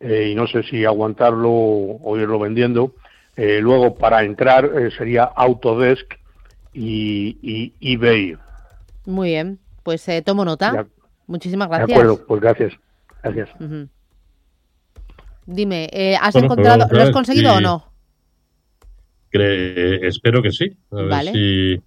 eh, 0.01 0.29
y 0.31 0.35
no 0.35 0.47
sé 0.47 0.63
si 0.65 0.85
aguantarlo 0.85 1.51
o 1.51 2.17
irlo 2.19 2.39
vendiendo. 2.39 2.95
luego, 3.37 3.95
para 3.95 4.25
entrar, 4.25 4.71
sería 4.97 5.25
Autodesk 5.25 6.15
y, 6.73 7.73
eBay. 7.81 8.37
Muy 9.07 9.31
bien, 9.31 9.59
pues 9.83 10.07
tomo 10.25 10.45
nota. 10.45 10.87
Muchísimas 11.27 11.69
gracias. 11.69 11.89
De 11.89 11.95
acuerdo, 11.95 12.27
pues 12.27 12.41
gracias. 12.41 12.73
Gracias. 13.23 13.49
Dime, 15.47 15.89
eh, 15.93 16.17
¿has 16.21 16.35
encontrado, 16.37 16.87
¿lo 16.91 17.03
has 17.03 17.11
conseguido 17.11 17.55
o 17.55 17.61
no? 17.61 17.93
espero 19.33 20.43
que 20.43 20.53
sí. 20.53 20.77
A 20.93 21.03
vale. 21.03 21.33
ver 21.33 21.83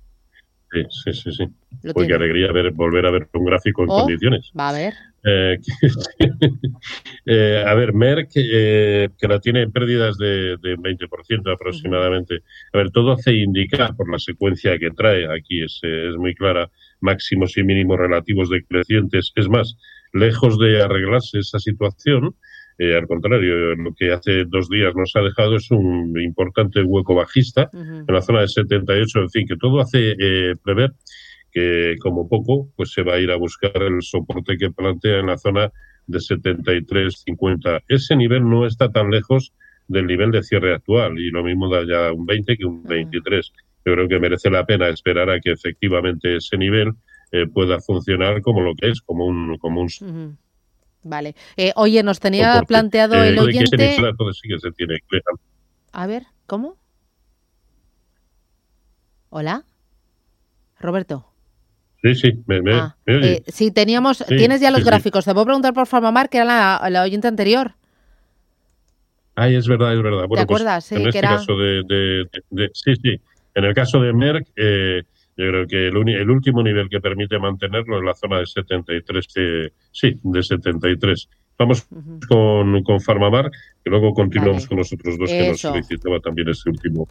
Sí, 0.72 0.84
sí, 0.90 1.14
sí. 1.14 1.32
sí. 1.32 1.92
Porque 1.94 2.14
alegría 2.14 2.52
ver, 2.52 2.72
volver 2.72 3.06
a 3.06 3.12
ver 3.12 3.30
un 3.34 3.46
gráfico 3.46 3.84
en 3.84 3.90
oh, 3.90 4.00
condiciones. 4.00 4.52
Va 4.58 4.70
a 4.70 4.74
ver. 4.74 4.94
Eh, 5.24 5.58
eh, 7.26 7.64
a 7.66 7.74
ver, 7.74 7.94
Merck, 7.94 8.32
que 8.32 9.10
la 9.22 9.40
tiene 9.40 9.64
en 9.64 9.72
pérdidas 9.72 10.18
de, 10.18 10.58
de 10.58 10.78
20% 10.78 11.54
aproximadamente. 11.54 12.44
A 12.74 12.78
ver, 12.78 12.92
todo 12.92 13.14
hace 13.14 13.34
indicar, 13.34 13.96
por 13.96 14.10
la 14.12 14.20
secuencia 14.20 14.78
que 14.78 14.92
trae, 14.92 15.28
aquí 15.32 15.64
es, 15.64 15.80
es 15.84 16.16
muy 16.16 16.34
clara, 16.34 16.70
máximos 17.02 17.58
y 17.58 17.64
mínimos 17.64 17.98
relativos 17.98 18.50
decrecientes. 18.50 19.32
Es 19.36 19.50
más, 19.50 19.78
lejos 20.14 20.58
de 20.60 20.82
arreglarse 20.82 21.40
esa 21.40 21.60
situación, 21.60 22.36
eh, 22.80 22.96
al 22.96 23.08
contrario, 23.08 23.76
lo 23.76 23.94
que 23.94 24.12
hace 24.12 24.46
dos 24.46 24.70
días 24.70 24.94
nos 24.96 25.16
ha 25.16 25.22
dejado 25.22 25.56
es 25.56 25.72
un 25.72 26.14
importante 26.22 26.84
hueco 26.84 27.16
bajista 27.16 27.70
en 27.74 28.06
la 28.08 28.22
zona 28.22 28.42
de 28.42 28.48
78, 28.48 29.20
en 29.20 29.30
fin, 29.30 29.48
que 29.48 29.58
todo 29.58 29.80
hace 29.80 30.16
eh, 30.20 30.54
prever 30.64 30.94
que 31.52 31.96
como 32.00 32.30
poco 32.30 32.70
pues 32.76 32.92
se 32.92 33.02
va 33.02 33.16
a 33.16 33.20
ir 33.20 33.32
a 33.32 33.38
buscar 33.38 33.82
el 33.82 34.02
soporte 34.02 34.58
que 34.58 34.70
plantea 34.70 35.20
en 35.20 35.28
la 35.28 35.38
zona 35.38 35.72
de 36.06 36.20
73.50. 36.20 37.84
Ese 37.88 38.16
nivel 38.16 38.48
no 38.48 38.68
está 38.68 38.92
tan 38.92 39.10
lejos 39.10 39.54
del 39.88 40.06
nivel 40.06 40.32
de 40.32 40.44
cierre 40.44 40.76
actual 40.76 41.18
y 41.18 41.32
lo 41.32 41.44
mismo 41.44 41.70
da 41.70 41.84
ya 41.84 42.14
un 42.14 42.26
20 42.26 42.58
que 42.58 42.66
un 42.66 42.84
23. 42.84 43.52
yo 43.86 43.94
creo 43.94 44.08
que 44.08 44.20
merece 44.20 44.50
la 44.50 44.66
pena 44.66 44.90
esperar 44.90 45.30
a 45.30 45.40
que 45.40 45.52
efectivamente 45.52 46.36
ese 46.36 46.58
nivel 46.58 46.92
eh, 47.32 47.48
pueda 47.48 47.80
funcionar 47.80 48.42
como 48.42 48.62
lo 48.62 48.76
que 48.76 48.90
es, 48.90 49.02
como 49.02 49.26
un... 49.26 49.58
Como 49.58 49.82
un 49.82 50.38
Vale. 51.10 51.36
Eh, 51.56 51.72
oye, 51.76 52.04
nos 52.04 52.20
tenía 52.20 52.62
planteado 52.68 53.24
eh, 53.24 53.30
el 53.30 53.40
oyente... 53.40 53.96
Sí 53.98 54.50
que 54.50 54.60
se 54.60 54.72
tiene 54.72 55.00
a 55.92 56.06
ver, 56.06 56.28
¿cómo? 56.46 56.78
Hola. 59.30 59.66
Roberto. 60.80 61.26
Sí, 62.04 62.14
sí, 62.14 62.44
me, 62.46 62.62
me, 62.62 62.76
ah, 62.76 62.96
sí, 63.48 63.72
teníamos, 63.72 64.24
tienes 64.28 64.62
ya 64.62 64.70
los 64.70 64.86
gráficos. 64.86 65.26
Te 65.26 65.34
puedo 65.34 65.46
preguntar 65.46 65.74
por 65.74 65.88
Farmamar, 65.88 66.30
que 66.30 66.38
era 66.38 66.46
la, 66.46 66.90
la 66.92 67.02
oyente 67.02 67.28
anterior. 67.28 67.74
Ay, 69.34 69.56
es 69.56 69.68
verdad, 69.68 69.96
es 69.96 70.04
verdad. 70.04 70.28
Bueno, 70.28 70.44
¿Te 70.44 70.48
pues, 70.48 70.62
acuerdas? 70.62 70.92
en 70.92 71.08
este 71.08 71.22
caso 71.22 71.58
de, 71.58 72.28
Sí, 72.74 72.94
sí. 73.02 73.20
En 73.56 73.66
el 73.66 73.74
caso 73.74 74.00
de 74.00 74.14
Merck, 74.14 74.48
eh, 74.56 75.02
yo 75.38 75.50
creo 75.50 75.68
que 75.68 75.88
el, 75.88 76.30
último 76.30 76.64
nivel 76.64 76.90
que 76.90 77.00
permite 77.00 77.38
mantenerlo 77.38 78.00
es 78.00 78.04
la 78.04 78.16
zona 78.16 78.40
de 78.40 78.48
73. 78.48 79.28
sí, 79.92 80.16
de 80.24 80.44
73. 80.44 81.30
Vamos 81.60 81.88
con, 82.28 82.84
con 82.84 83.00
Farmamar, 83.02 83.52
que 83.84 83.90
luego 83.90 84.14
continuamos 84.14 84.68
con 84.68 84.78
los 84.78 84.92
otros 84.92 85.18
dos 85.18 85.30
que 85.30 85.50
nos 85.50 85.60
solicitaba 85.60 86.20
también 86.20 86.50
este 86.50 86.70
último. 86.70 87.08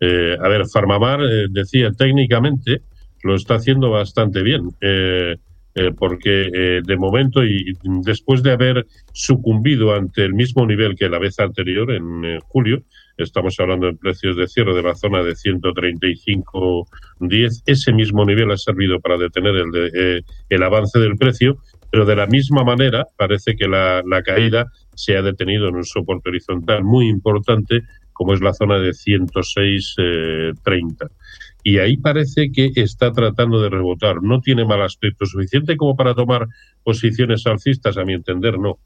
Eh, 0.00 0.36
a 0.40 0.48
ver, 0.48 0.66
Farmamar 0.66 1.20
eh, 1.22 1.46
decía 1.48 1.90
técnicamente 1.92 2.82
lo 3.22 3.34
está 3.34 3.54
haciendo 3.54 3.90
bastante 3.90 4.42
bien. 4.42 4.70
Eh, 4.80 5.36
eh, 5.78 5.92
porque 5.96 6.50
eh, 6.54 6.80
de 6.82 6.96
momento 6.96 7.44
y 7.44 7.74
después 8.02 8.42
de 8.42 8.52
haber 8.52 8.86
sucumbido 9.12 9.94
ante 9.94 10.24
el 10.24 10.32
mismo 10.32 10.66
nivel 10.66 10.96
que 10.96 11.10
la 11.10 11.18
vez 11.18 11.38
anterior, 11.38 11.92
en 11.92 12.40
julio, 12.40 12.82
estamos 13.18 13.60
hablando 13.60 13.88
de 13.88 13.94
precios 13.94 14.38
de 14.38 14.48
cierre 14.48 14.74
de 14.74 14.82
la 14.82 14.94
zona 14.94 15.22
de 15.22 15.32
135.10, 15.32 17.62
ese 17.66 17.92
mismo 17.92 18.24
nivel 18.24 18.50
ha 18.52 18.56
servido 18.56 19.00
para 19.00 19.18
detener 19.18 19.54
el, 19.54 19.68
eh, 19.94 20.22
el 20.48 20.62
avance 20.62 20.98
del 20.98 21.18
precio, 21.18 21.58
pero 21.90 22.06
de 22.06 22.16
la 22.16 22.26
misma 22.26 22.64
manera 22.64 23.04
parece 23.18 23.54
que 23.54 23.68
la, 23.68 24.02
la 24.06 24.22
caída 24.22 24.72
se 24.94 25.18
ha 25.18 25.20
detenido 25.20 25.68
en 25.68 25.76
un 25.76 25.84
soporte 25.84 26.30
horizontal 26.30 26.84
muy 26.84 27.06
importante 27.06 27.82
como 28.14 28.32
es 28.32 28.40
la 28.40 28.54
zona 28.54 28.78
de 28.78 28.92
106.30 28.92 31.10
y 31.68 31.80
ahí 31.80 31.96
parece 31.96 32.52
que 32.52 32.70
está 32.76 33.10
tratando 33.10 33.60
de 33.60 33.68
rebotar. 33.68 34.22
No 34.22 34.40
tiene 34.40 34.64
mal 34.64 34.82
aspecto 34.82 35.26
suficiente 35.26 35.76
como 35.76 35.96
para 35.96 36.14
tomar 36.14 36.46
posiciones 36.84 37.44
alcistas, 37.44 37.98
a 37.98 38.04
mi 38.04 38.12
entender, 38.12 38.56
no. 38.56 38.78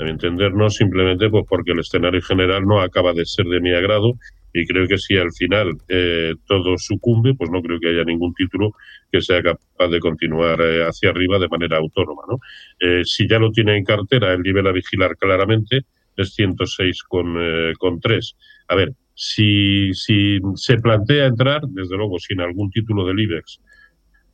A 0.00 0.02
mi 0.02 0.10
entender, 0.10 0.52
no, 0.52 0.68
simplemente 0.68 1.30
pues 1.30 1.44
porque 1.48 1.70
el 1.70 1.78
escenario 1.78 2.20
general 2.20 2.66
no 2.66 2.80
acaba 2.80 3.12
de 3.12 3.24
ser 3.24 3.46
de 3.46 3.60
mi 3.60 3.72
agrado 3.72 4.14
y 4.52 4.66
creo 4.66 4.88
que 4.88 4.98
si 4.98 5.16
al 5.16 5.30
final 5.32 5.78
eh, 5.86 6.34
todo 6.48 6.76
sucumbe, 6.76 7.34
pues 7.34 7.52
no 7.52 7.62
creo 7.62 7.78
que 7.78 7.90
haya 7.90 8.02
ningún 8.02 8.34
título 8.34 8.72
que 9.12 9.20
sea 9.20 9.40
capaz 9.40 9.86
de 9.88 10.00
continuar 10.00 10.60
eh, 10.60 10.82
hacia 10.88 11.10
arriba 11.10 11.38
de 11.38 11.46
manera 11.46 11.78
autónoma. 11.78 12.22
¿no? 12.28 12.40
Eh, 12.80 13.04
si 13.04 13.28
ya 13.28 13.38
lo 13.38 13.52
tiene 13.52 13.76
en 13.76 13.84
cartera, 13.84 14.32
el 14.32 14.42
nivel 14.42 14.66
a 14.66 14.72
vigilar 14.72 15.16
claramente 15.16 15.82
es 16.16 16.34
106 16.34 17.04
con, 17.04 17.36
con 17.78 18.00
3. 18.00 18.36
A 18.66 18.74
ver, 18.74 18.92
si, 19.20 19.92
si 19.94 20.38
se 20.54 20.78
plantea 20.78 21.26
entrar, 21.26 21.62
desde 21.66 21.96
luego, 21.96 22.20
si 22.20 22.34
en 22.34 22.40
algún 22.40 22.70
título 22.70 23.04
del 23.04 23.18
IBEX 23.18 23.60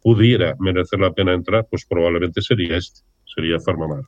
pudiera 0.02 0.54
merecer 0.58 1.00
la 1.00 1.10
pena 1.10 1.32
entrar, 1.32 1.66
pues 1.70 1.86
probablemente 1.86 2.42
sería 2.42 2.76
este, 2.76 3.00
sería 3.34 3.58
Farmamar. 3.60 4.02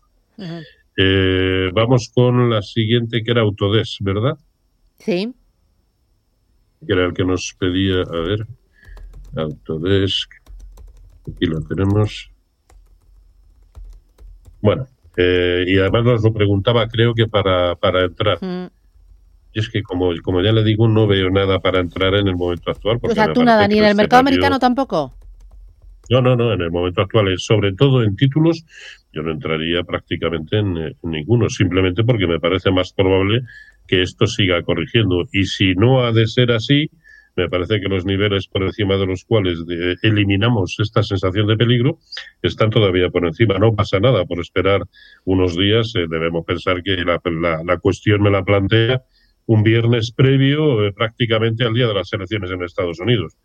Eh, 0.98 1.70
vamos 1.72 2.10
con 2.14 2.50
la 2.50 2.60
siguiente, 2.60 3.24
que 3.24 3.30
era 3.30 3.40
Autodesk, 3.40 4.02
¿verdad? 4.02 4.36
Sí. 4.98 5.34
Que 6.86 6.92
era 6.92 7.06
el 7.06 7.14
que 7.14 7.24
nos 7.24 7.56
pedía, 7.58 8.02
a 8.02 8.20
ver, 8.20 8.46
Autodesk, 9.34 10.30
aquí 11.22 11.46
lo 11.46 11.62
tenemos. 11.62 12.30
Bueno, 14.60 14.86
eh, 15.16 15.64
y 15.66 15.78
además 15.78 16.04
nos 16.04 16.22
lo 16.22 16.34
preguntaba, 16.34 16.86
creo 16.86 17.14
que 17.14 17.26
para, 17.26 17.76
para 17.76 18.04
entrar 18.04 18.38
es 19.56 19.70
que, 19.70 19.82
como, 19.82 20.10
como 20.22 20.42
ya 20.42 20.52
le 20.52 20.62
digo, 20.62 20.86
no 20.86 21.06
veo 21.06 21.30
nada 21.30 21.60
para 21.60 21.80
entrar 21.80 22.14
en 22.14 22.28
el 22.28 22.36
momento 22.36 22.70
actual. 22.70 22.98
O 23.00 23.10
sea, 23.10 23.32
tú 23.32 23.42
nada, 23.42 23.66
ni 23.66 23.78
en 23.78 23.84
el 23.84 23.94
mercado 23.94 24.20
americano 24.20 24.58
tampoco. 24.58 25.14
No, 26.10 26.20
no, 26.20 26.36
no, 26.36 26.52
en 26.52 26.60
el 26.60 26.70
momento 26.70 27.00
actual, 27.00 27.32
sobre 27.38 27.72
todo 27.72 28.02
en 28.02 28.16
títulos, 28.16 28.64
yo 29.12 29.22
no 29.22 29.32
entraría 29.32 29.82
prácticamente 29.82 30.58
en, 30.58 30.94
ninguno, 31.02 31.48
simplemente 31.48 32.04
porque 32.04 32.26
me 32.26 32.38
parece 32.38 32.70
más 32.70 32.92
probable 32.92 33.40
que 33.88 34.02
esto 34.02 34.26
siga 34.26 34.62
corrigiendo. 34.62 35.24
Y 35.32 35.46
si 35.46 35.74
no 35.74 36.04
ha 36.04 36.12
de 36.12 36.26
ser 36.26 36.52
así, 36.52 36.90
me 37.34 37.48
parece 37.48 37.80
que 37.80 37.88
los 37.88 38.04
niveles 38.04 38.46
por 38.46 38.62
encima 38.62 38.96
de 38.96 39.06
los 39.06 39.24
cuales 39.24 39.58
eliminamos 40.02 40.76
esta 40.78 41.02
sensación 41.02 41.46
de 41.46 41.56
peligro 41.56 41.98
están 42.42 42.70
todavía 42.70 43.08
por 43.08 43.26
encima. 43.26 43.58
No 43.58 43.74
pasa 43.74 43.98
nada 43.98 44.24
por 44.26 44.38
esperar 44.38 44.82
unos 45.24 45.56
días. 45.56 45.92
Eh, 45.96 46.06
debemos 46.08 46.44
pensar 46.44 46.82
que 46.82 46.96
la, 47.04 47.20
la 47.64 47.78
cuestión 47.78 48.22
me 48.22 48.30
la 48.30 48.44
plantea 48.44 49.02
un 49.46 49.62
viernes 49.62 50.12
previo 50.12 50.84
eh, 50.86 50.92
prácticamente 50.92 51.64
al 51.64 51.74
día 51.74 51.86
de 51.86 51.94
las 51.94 52.12
elecciones 52.12 52.50
en 52.50 52.62
Estados 52.62 53.00
Unidos. 53.00 53.36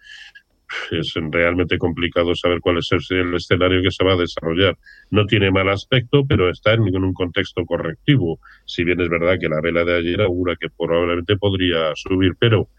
Es 0.89 1.13
realmente 1.15 1.77
complicado 1.77 2.33
saber 2.33 2.61
cuál 2.61 2.77
es 2.77 2.89
el 3.09 3.35
escenario 3.35 3.81
que 3.81 3.91
se 3.91 4.05
va 4.05 4.13
a 4.13 4.17
desarrollar. 4.17 4.77
No 5.09 5.25
tiene 5.25 5.51
mal 5.51 5.67
aspecto, 5.69 6.25
pero 6.25 6.49
está 6.49 6.73
en 6.73 6.81
un 6.81 7.13
contexto 7.13 7.65
correctivo. 7.65 8.39
Si 8.65 8.83
bien 8.83 9.01
es 9.01 9.09
verdad 9.09 9.37
que 9.39 9.49
la 9.49 9.59
vela 9.61 9.83
de 9.83 9.97
ayer 9.97 10.21
augura 10.21 10.55
que 10.55 10.69
probablemente 10.69 11.35
podría 11.35 11.91
subir, 11.95 12.35
pero 12.39 12.69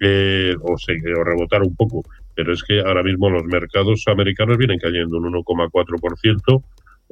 eh, 0.00 0.54
o, 0.60 0.74
o 0.74 1.24
rebotar 1.24 1.62
un 1.62 1.74
poco. 1.74 2.02
Pero 2.34 2.52
es 2.52 2.62
que 2.62 2.80
ahora 2.80 3.02
mismo 3.02 3.30
los 3.30 3.44
mercados 3.44 4.04
americanos 4.08 4.58
vienen 4.58 4.78
cayendo 4.78 5.16
un 5.16 5.32
1,4%, 5.32 6.64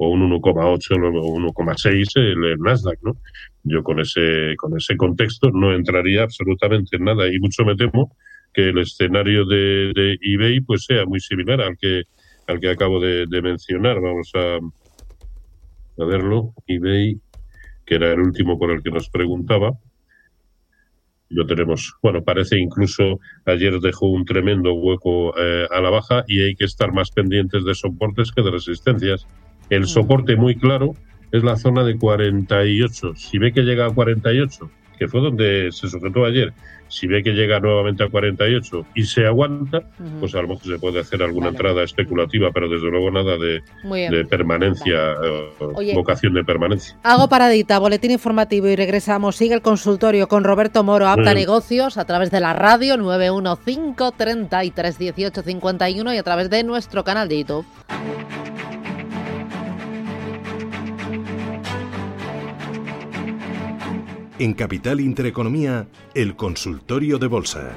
o 0.03 0.09
un 0.09 0.21
1,8 0.31 0.97
o 1.21 1.37
1,6 1.37 2.07
el, 2.15 2.59
Nasdaq, 2.59 2.97
¿no? 3.03 3.17
Yo 3.63 3.83
con 3.83 3.99
ese, 3.99 4.55
con 4.57 4.75
ese 4.75 4.97
contexto 4.97 5.51
no 5.51 5.75
entraría 5.75 6.23
absolutamente 6.23 6.97
en 6.97 7.03
nada 7.03 7.31
y 7.31 7.37
mucho 7.37 7.63
me 7.63 7.75
temo 7.75 8.15
que 8.51 8.69
el 8.69 8.79
escenario 8.79 9.45
de, 9.45 10.17
eBay 10.19 10.61
pues 10.61 10.85
sea 10.85 11.05
muy 11.05 11.19
similar 11.19 11.61
al 11.61 11.77
que, 11.77 12.05
al 12.47 12.59
que 12.59 12.71
acabo 12.71 12.99
de, 12.99 13.27
mencionar. 13.43 14.01
Vamos 14.01 14.31
a, 14.33 14.57
a 16.01 16.05
verlo. 16.05 16.55
eBay, 16.65 17.19
que 17.85 17.95
era 17.95 18.11
el 18.11 18.21
último 18.21 18.57
por 18.57 18.71
el 18.71 18.81
que 18.81 18.89
nos 18.89 19.07
preguntaba. 19.07 19.77
Lo 21.29 21.45
tenemos. 21.45 21.93
Bueno, 22.01 22.23
parece 22.23 22.57
incluso 22.57 23.19
ayer 23.45 23.79
dejó 23.79 24.07
un 24.07 24.25
tremendo 24.25 24.73
hueco 24.73 25.37
eh, 25.37 25.67
a 25.69 25.79
la 25.79 25.91
baja 25.91 26.23
y 26.27 26.41
hay 26.41 26.55
que 26.55 26.65
estar 26.65 26.91
más 26.91 27.11
pendientes 27.11 27.63
de 27.63 27.75
soportes 27.75 28.31
que 28.31 28.41
de 28.41 28.49
resistencias. 28.49 29.27
El 29.71 29.87
soporte 29.87 30.35
muy 30.35 30.55
claro 30.57 30.95
es 31.31 31.45
la 31.45 31.55
zona 31.55 31.85
de 31.85 31.97
48. 31.97 33.15
Si 33.15 33.37
ve 33.37 33.53
que 33.53 33.61
llega 33.61 33.85
a 33.85 33.89
48, 33.89 34.69
que 34.99 35.07
fue 35.07 35.21
donde 35.21 35.69
se 35.71 35.87
sujetó 35.87 36.25
ayer, 36.25 36.51
si 36.89 37.07
ve 37.07 37.23
que 37.23 37.31
llega 37.31 37.61
nuevamente 37.61 38.03
a 38.03 38.09
48 38.09 38.85
y 38.95 39.05
se 39.05 39.25
aguanta, 39.25 39.83
pues 40.19 40.35
a 40.35 40.41
lo 40.41 40.49
mejor 40.49 40.65
se 40.65 40.77
puede 40.77 40.99
hacer 40.99 41.23
alguna 41.23 41.47
entrada 41.47 41.83
especulativa, 41.83 42.51
pero 42.53 42.67
desde 42.67 42.91
luego 42.91 43.11
nada 43.11 43.37
de, 43.37 44.25
permanencia, 44.25 45.13
eh, 45.23 45.93
vocación 45.95 46.33
de 46.33 46.43
permanencia. 46.43 46.97
Hago 47.03 47.29
paradita, 47.29 47.79
boletín 47.79 48.11
informativo 48.11 48.67
y 48.67 48.75
regresamos. 48.75 49.37
Sigue 49.37 49.53
el 49.55 49.61
consultorio 49.61 50.27
con 50.27 50.43
Roberto 50.43 50.83
Moro, 50.83 51.07
Apta 51.07 51.33
Negocios, 51.33 51.97
a 51.97 52.03
través 52.03 52.29
de 52.29 52.41
la 52.41 52.51
radio 52.51 52.97
915 52.97 54.17
33 54.17 54.99
18 54.99 55.43
51 55.43 56.13
y 56.13 56.17
a 56.17 56.23
través 56.23 56.49
de 56.49 56.65
nuestro 56.65 57.05
canal 57.05 57.29
de 57.29 57.39
YouTube. 57.39 57.65
En 64.41 64.55
Capital 64.55 64.99
Intereconomía, 64.99 65.85
el 66.15 66.35
consultorio 66.35 67.19
de 67.19 67.27
bolsa. 67.27 67.73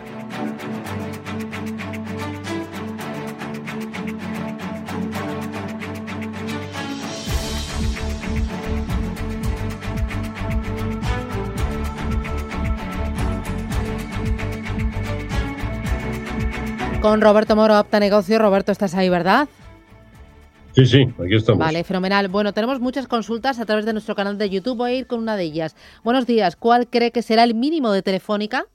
Con 17.03 17.21
Roberto 17.21 17.57
Moro, 17.57 17.79
Opta 17.79 18.01
Negocio. 18.01 18.39
Roberto, 18.39 18.73
estás 18.73 18.95
ahí, 18.95 19.11
¿verdad? 19.11 19.49
Sí, 20.75 20.87
sí, 20.87 21.03
aquí 21.25 21.37
estamos. 21.37 21.61
Vale, 21.61 21.85
fenomenal. 21.85 22.29
Bueno, 22.29 22.53
tenemos 22.53 22.81
muchas 22.81 23.07
consultas 23.07 23.61
a 23.61 23.67
través 23.67 23.87
de 23.87 23.93
nuestro 23.93 24.17
canal 24.17 24.39
de 24.39 24.51
YouTube. 24.51 24.77
Voy 24.77 24.91
a 24.91 24.95
ir 24.95 25.07
con 25.07 25.21
una 25.21 25.37
de 25.37 25.45
ellas. 25.45 25.77
Buenos 26.03 26.27
días. 26.27 26.57
¿Cuál 26.57 26.89
cree 26.89 27.13
que 27.13 27.23
será 27.23 27.45
el 27.45 27.55
mínimo 27.55 27.93
de 27.93 28.03
Telefónica? 28.03 28.67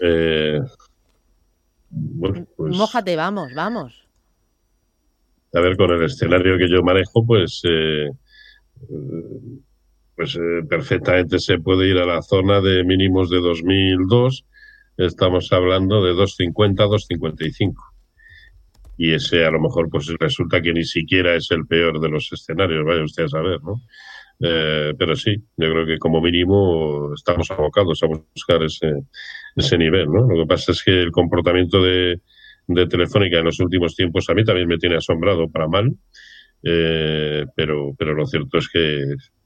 Eh, 0.00 0.60
bueno, 1.90 2.46
pues, 2.56 2.74
Mójate, 2.74 3.16
vamos, 3.16 3.52
vamos. 3.54 4.08
A 5.52 5.60
ver, 5.60 5.76
con 5.76 5.90
el 5.92 6.02
escenario 6.04 6.56
que 6.56 6.68
yo 6.68 6.82
manejo, 6.82 7.24
pues 7.24 7.60
eh, 7.64 8.10
pues 10.16 10.36
eh, 10.36 10.64
perfectamente 10.68 11.38
se 11.38 11.58
puede 11.58 11.88
ir 11.88 11.98
a 11.98 12.06
la 12.06 12.22
zona 12.22 12.60
de 12.60 12.82
mínimos 12.82 13.30
de 13.30 13.40
2002. 13.40 14.44
Estamos 14.96 15.52
hablando 15.52 16.02
de 16.02 16.14
250, 16.14 16.82
255. 16.84 17.93
Y 18.96 19.12
ese 19.12 19.44
a 19.44 19.50
lo 19.50 19.60
mejor 19.60 19.88
pues 19.90 20.06
resulta 20.18 20.60
que 20.60 20.72
ni 20.72 20.84
siquiera 20.84 21.34
es 21.34 21.50
el 21.50 21.66
peor 21.66 22.00
de 22.00 22.08
los 22.08 22.32
escenarios, 22.32 22.84
vaya 22.84 23.02
usted 23.02 23.24
a 23.24 23.28
saber, 23.28 23.60
¿no? 23.62 23.82
Eh, 24.40 24.92
pero 24.98 25.14
sí, 25.14 25.36
yo 25.56 25.70
creo 25.70 25.86
que 25.86 25.98
como 25.98 26.20
mínimo 26.20 27.12
estamos 27.14 27.50
abocados 27.50 28.02
a 28.02 28.06
buscar 28.06 28.62
ese, 28.62 28.92
ese 29.56 29.78
nivel, 29.78 30.06
¿no? 30.06 30.26
Lo 30.28 30.42
que 30.42 30.48
pasa 30.48 30.72
es 30.72 30.82
que 30.82 31.02
el 31.02 31.12
comportamiento 31.12 31.82
de, 31.82 32.20
de 32.66 32.86
Telefónica 32.86 33.38
en 33.38 33.44
los 33.44 33.60
últimos 33.60 33.94
tiempos 33.94 34.28
a 34.28 34.34
mí 34.34 34.44
también 34.44 34.68
me 34.68 34.78
tiene 34.78 34.96
asombrado 34.96 35.48
para 35.48 35.68
mal. 35.68 35.94
Eh, 36.66 37.44
pero, 37.54 37.94
pero 37.98 38.14
lo 38.14 38.26
cierto 38.26 38.56
es 38.56 38.68
que 38.70 39.04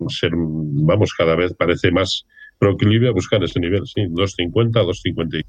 ser, 0.08 0.30
vamos, 0.34 1.12
cada 1.14 1.34
vez 1.34 1.52
parece 1.54 1.90
más 1.90 2.24
proclive 2.58 3.08
a 3.08 3.12
buscar 3.12 3.42
ese 3.42 3.58
nivel, 3.60 3.86
sí, 3.86 4.02
2.50, 4.02 4.84
2.55. 4.84 5.44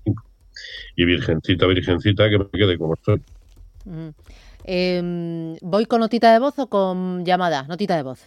Y 0.95 1.05
virgencita, 1.05 1.67
virgencita, 1.67 2.29
que 2.29 2.39
me 2.39 2.49
quede 2.51 2.77
como 2.77 2.95
estoy. 2.95 3.21
Em, 4.63 5.55
¿Voy 5.61 5.85
con 5.85 6.01
notita 6.01 6.33
de 6.33 6.39
voz 6.39 6.59
o 6.59 6.67
con 6.67 7.25
llamada? 7.25 7.63
Notita 7.63 7.95
de 7.95 8.03
voz. 8.03 8.25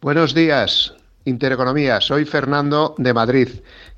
Buenos 0.00 0.34
días, 0.34 0.94
Intereconomía. 1.24 2.00
Soy 2.00 2.24
Fernando 2.24 2.94
de 2.98 3.14
Madrid. 3.14 3.48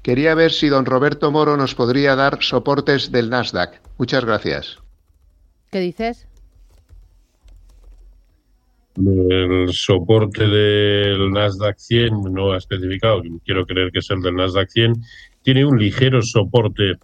Quería 0.02 0.34
ver 0.34 0.52
si 0.52 0.68
don 0.68 0.86
Roberto 0.86 1.30
Moro 1.30 1.56
nos 1.56 1.74
podría 1.74 2.14
dar 2.14 2.42
soportes 2.42 3.10
del 3.10 3.30
Nasdaq. 3.30 3.80
Muchas 3.98 4.24
gracias. 4.24 4.78
¿Qué 5.70 5.80
dices? 5.80 6.28
El 8.96 9.72
soporte 9.72 10.46
del 10.46 11.30
Nasdaq 11.30 11.76
100 11.76 12.32
no 12.32 12.52
ha 12.52 12.58
especificado, 12.58 13.22
quiero 13.44 13.66
creer 13.66 13.92
que 13.92 13.98
es 13.98 14.08
el 14.08 14.22
del 14.22 14.36
Nasdaq 14.36 14.70
100, 14.70 14.94
tiene 15.42 15.66
un 15.66 15.78
ligero 15.78 16.22
soporte 16.22 16.94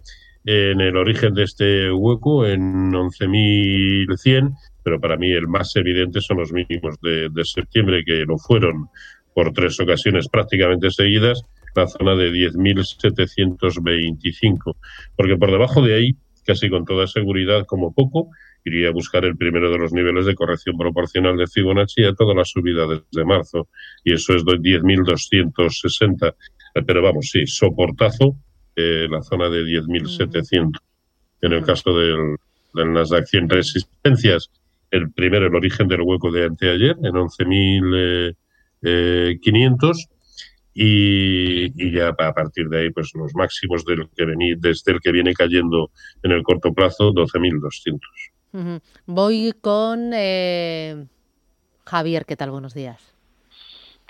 en 0.45 0.81
el 0.81 0.97
origen 0.97 1.33
de 1.33 1.43
este 1.43 1.89
hueco, 1.91 2.45
en 2.45 2.91
11.100, 2.91 4.53
pero 4.83 4.99
para 4.99 5.15
mí 5.17 5.31
el 5.31 5.47
más 5.47 5.75
evidente 5.75 6.21
son 6.21 6.37
los 6.37 6.51
mínimos 6.51 6.99
de, 7.01 7.31
septiembre, 7.43 8.03
que 8.05 8.25
lo 8.25 8.37
fueron 8.37 8.89
por 9.33 9.51
tres 9.53 9.79
ocasiones 9.79 10.27
prácticamente 10.27 10.91
seguidas, 10.91 11.41
la 11.75 11.87
zona 11.87 12.13
de 12.15 12.31
10.725, 12.31 14.75
porque 15.15 15.37
por 15.37 15.49
debajo 15.49 15.81
de 15.81 15.95
ahí, 15.95 16.15
casi 16.45 16.69
con 16.69 16.85
toda 16.85 17.07
seguridad 17.07 17.65
como 17.65 17.91
poco, 17.93 18.29
iría 18.65 18.89
a 18.89 18.91
buscar 18.91 19.25
el 19.25 19.37
primero 19.37 19.71
de 19.71 19.77
los 19.77 19.93
niveles 19.93 20.25
de 20.25 20.35
corrección 20.35 20.77
proporcional 20.77 21.37
de 21.37 21.47
Fibonacci 21.47 22.03
a 22.03 22.13
toda 22.13 22.35
la 22.35 22.45
subida 22.45 22.85
desde 22.87 23.25
marzo, 23.25 23.67
y 24.03 24.13
eso 24.13 24.35
es 24.35 24.45
de 24.45 24.59
10.260. 24.59 26.35
Pero 26.85 27.01
vamos, 27.01 27.29
sí, 27.31 27.47
soportazo 27.47 28.35
eh, 28.75 29.07
la 29.09 29.21
zona 29.21 29.49
de 29.49 29.63
10.700. 29.63 30.77
En 31.41 31.53
el 31.53 31.63
caso 31.63 31.97
del, 31.97 32.37
del 32.73 32.93
Nasdaq 32.93 33.25
100 33.27 33.49
resistencias, 33.49 34.49
el 34.91 35.11
primero, 35.11 35.47
el 35.47 35.55
origen 35.55 35.87
del 35.87 36.01
hueco 36.01 36.31
de 36.31 36.45
anteayer, 36.45 36.95
en 37.03 37.13
11.500, 37.13 38.35
eh, 38.83 39.35
y, 40.75 41.65
y, 41.65 41.91
ya 41.91 42.09
a 42.09 42.33
partir 42.33 42.67
de 42.69 42.79
ahí, 42.79 42.89
pues 42.89 43.11
los 43.13 43.35
máximos 43.35 43.85
del 43.85 44.09
que 44.15 44.25
vení, 44.25 44.55
desde 44.55 44.91
el 44.93 44.99
que 45.01 45.11
viene 45.11 45.33
cayendo 45.33 45.91
en 46.23 46.31
el 46.31 46.41
corto 46.43 46.73
plazo, 46.73 47.11
12.200. 47.13 47.99
Voy 49.05 49.53
con 49.61 50.11
eh, 50.13 51.05
Javier, 51.85 52.25
¿qué 52.25 52.35
tal? 52.35 52.51
Buenos 52.51 52.73
días. 52.73 53.01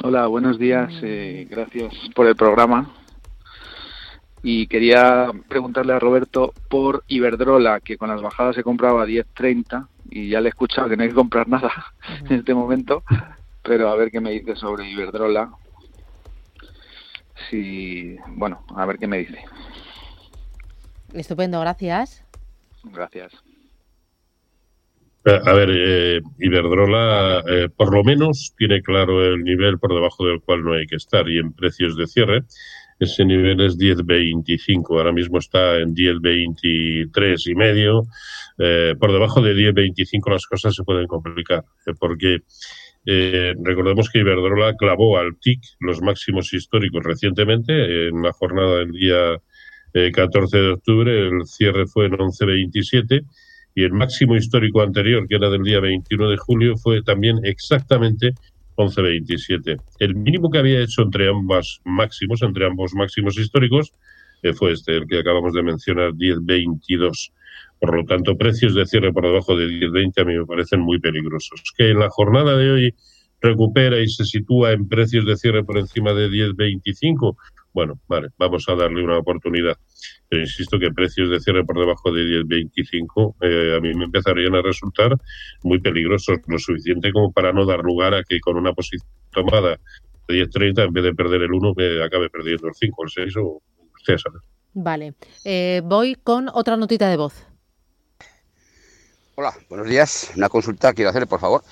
Hola, 0.01 0.27
buenos 0.27 0.59
días. 0.59 0.93
Eh, 1.01 1.47
gracias 1.49 1.93
por 2.15 2.27
el 2.27 2.35
programa. 2.35 2.93
Y 4.43 4.67
quería 4.67 5.31
preguntarle 5.47 5.93
a 5.93 5.99
Roberto 5.99 6.53
por 6.69 7.03
Iberdrola, 7.07 7.79
que 7.79 7.97
con 7.97 8.09
las 8.09 8.21
bajadas 8.21 8.55
se 8.55 8.63
compraba 8.63 9.03
a 9.03 9.07
10.30 9.07 9.87
y 10.09 10.29
ya 10.29 10.41
le 10.41 10.47
he 10.47 10.49
escuchado 10.49 10.89
que 10.89 10.97
no 10.97 11.03
hay 11.03 11.09
que 11.09 11.15
comprar 11.15 11.47
nada 11.47 11.71
en 12.29 12.37
este 12.37 12.53
momento, 12.53 13.03
pero 13.63 13.89
a 13.89 13.95
ver 13.95 14.11
qué 14.11 14.19
me 14.19 14.31
dice 14.31 14.55
sobre 14.55 14.89
Iberdrola. 14.89 15.51
Si, 17.49 18.17
bueno, 18.27 18.65
a 18.75 18.85
ver 18.85 18.99
qué 18.99 19.07
me 19.07 19.19
dice. 19.19 19.39
Estupendo, 21.13 21.59
gracias. 21.61 22.23
Gracias. 22.83 23.33
A 25.25 25.53
ver, 25.53 25.69
eh, 25.71 26.21
Iberdrola 26.39 27.43
eh, 27.47 27.69
por 27.69 27.93
lo 27.93 28.03
menos 28.03 28.53
tiene 28.57 28.81
claro 28.81 29.23
el 29.23 29.41
nivel 29.43 29.79
por 29.79 29.93
debajo 29.93 30.25
del 30.25 30.41
cual 30.41 30.65
no 30.65 30.73
hay 30.73 30.85
que 30.85 30.97
estar 30.97 31.29
y 31.29 31.39
en 31.39 31.53
precios 31.53 31.95
de 31.95 32.07
cierre 32.07 32.43
ese 33.03 33.25
nivel 33.25 33.61
es 33.61 33.77
10.25, 33.77 34.97
ahora 34.97 35.11
mismo 35.11 35.37
está 35.37 35.77
en 35.77 35.95
10.23 35.95 37.51
y 37.51 37.55
medio. 37.55 38.03
Eh, 38.57 38.95
por 38.99 39.11
debajo 39.11 39.41
de 39.41 39.55
10.25 39.55 40.31
las 40.31 40.45
cosas 40.45 40.75
se 40.75 40.83
pueden 40.83 41.07
complicar 41.07 41.63
eh, 41.87 41.93
porque 41.99 42.39
eh, 43.05 43.53
recordemos 43.63 44.09
que 44.09 44.19
Iberdrola 44.19 44.75
clavó 44.75 45.17
al 45.17 45.37
TIC 45.39 45.59
los 45.79 46.01
máximos 46.01 46.53
históricos 46.53 47.03
recientemente 47.03 48.07
en 48.07 48.21
la 48.21 48.31
jornada 48.31 48.77
del 48.77 48.91
día 48.91 49.37
14 49.93 50.57
de 50.57 50.69
octubre, 50.69 51.27
el 51.27 51.45
cierre 51.45 51.85
fue 51.85 52.07
en 52.07 52.13
11.27 52.13 53.25
y 53.75 53.83
el 53.83 53.93
máximo 53.93 54.35
histórico 54.35 54.81
anterior, 54.81 55.27
que 55.27 55.35
era 55.35 55.49
del 55.49 55.61
día 55.61 55.79
21 55.79 56.29
de 56.29 56.37
julio, 56.37 56.77
fue 56.77 57.03
también 57.03 57.39
exactamente 57.43 58.33
11.27. 58.75 59.77
El 59.99 60.15
mínimo 60.15 60.49
que 60.49 60.57
había 60.57 60.81
hecho 60.81 61.03
entre 61.03 61.29
ambos 61.29 61.81
máximos, 61.83 62.41
entre 62.41 62.65
ambos 62.65 62.93
máximos 62.93 63.37
históricos, 63.37 63.91
eh, 64.43 64.53
fue 64.53 64.73
este, 64.73 64.97
el 64.97 65.07
que 65.07 65.19
acabamos 65.19 65.53
de 65.53 65.63
mencionar, 65.63 66.11
10.22. 66.13 67.31
Por 67.79 67.95
lo 67.95 68.05
tanto, 68.05 68.37
precios 68.37 68.75
de 68.75 68.85
cierre 68.85 69.11
por 69.11 69.23
debajo 69.23 69.55
de 69.55 69.67
10.20 69.67 70.21
a 70.21 70.25
mí 70.25 70.37
me 70.37 70.45
parecen 70.45 70.81
muy 70.81 70.99
peligrosos. 70.99 71.61
Que 71.77 71.91
en 71.91 71.99
la 71.99 72.09
jornada 72.09 72.55
de 72.57 72.71
hoy 72.71 72.95
recupera 73.41 73.99
y 73.99 74.07
se 74.07 74.23
sitúa 74.25 74.71
en 74.71 74.87
precios 74.87 75.25
de 75.25 75.35
cierre 75.35 75.63
por 75.63 75.77
encima 75.77 76.13
de 76.13 76.29
10.25, 76.29 77.35
bueno, 77.73 77.99
vale, 78.07 78.29
vamos 78.37 78.65
a 78.69 78.75
darle 78.75 79.03
una 79.03 79.17
oportunidad. 79.17 79.77
Pero 80.29 80.41
insisto 80.41 80.79
que 80.79 80.91
precios 80.91 81.29
de 81.29 81.39
cierre 81.39 81.65
por 81.65 81.79
debajo 81.79 82.11
de 82.11 82.21
10.25 82.21 83.35
eh, 83.41 83.75
a 83.75 83.79
mí 83.81 83.93
me 83.93 84.05
empezarían 84.05 84.55
a 84.55 84.61
resultar 84.61 85.15
muy 85.63 85.79
peligrosos, 85.79 86.37
lo 86.47 86.59
suficiente 86.59 87.11
como 87.11 87.31
para 87.31 87.51
no 87.51 87.65
dar 87.65 87.79
lugar 87.79 88.13
a 88.13 88.23
que 88.23 88.39
con 88.39 88.57
una 88.57 88.73
posición 88.73 89.07
tomada 89.31 89.79
de 90.27 90.45
10.30, 90.47 90.85
en 90.85 90.93
vez 90.93 91.03
de 91.03 91.13
perder 91.13 91.41
el 91.41 91.51
1, 91.51 91.73
me 91.75 92.03
acabe 92.03 92.29
perdiendo 92.29 92.67
el 92.67 92.73
5, 92.75 93.03
el 93.03 93.09
6 93.09 93.37
o 93.37 93.61
usted 93.95 94.17
sabe. 94.17 94.39
Vale. 94.73 95.13
Eh, 95.43 95.81
voy 95.83 96.15
con 96.15 96.49
otra 96.49 96.77
notita 96.77 97.09
de 97.09 97.17
voz. 97.17 97.47
Hola, 99.35 99.51
buenos 99.67 99.89
días. 99.89 100.31
Una 100.37 100.47
consulta 100.47 100.93
quiero 100.93 101.09
hacerle, 101.09 101.25
por 101.25 101.39
favor. 101.39 101.63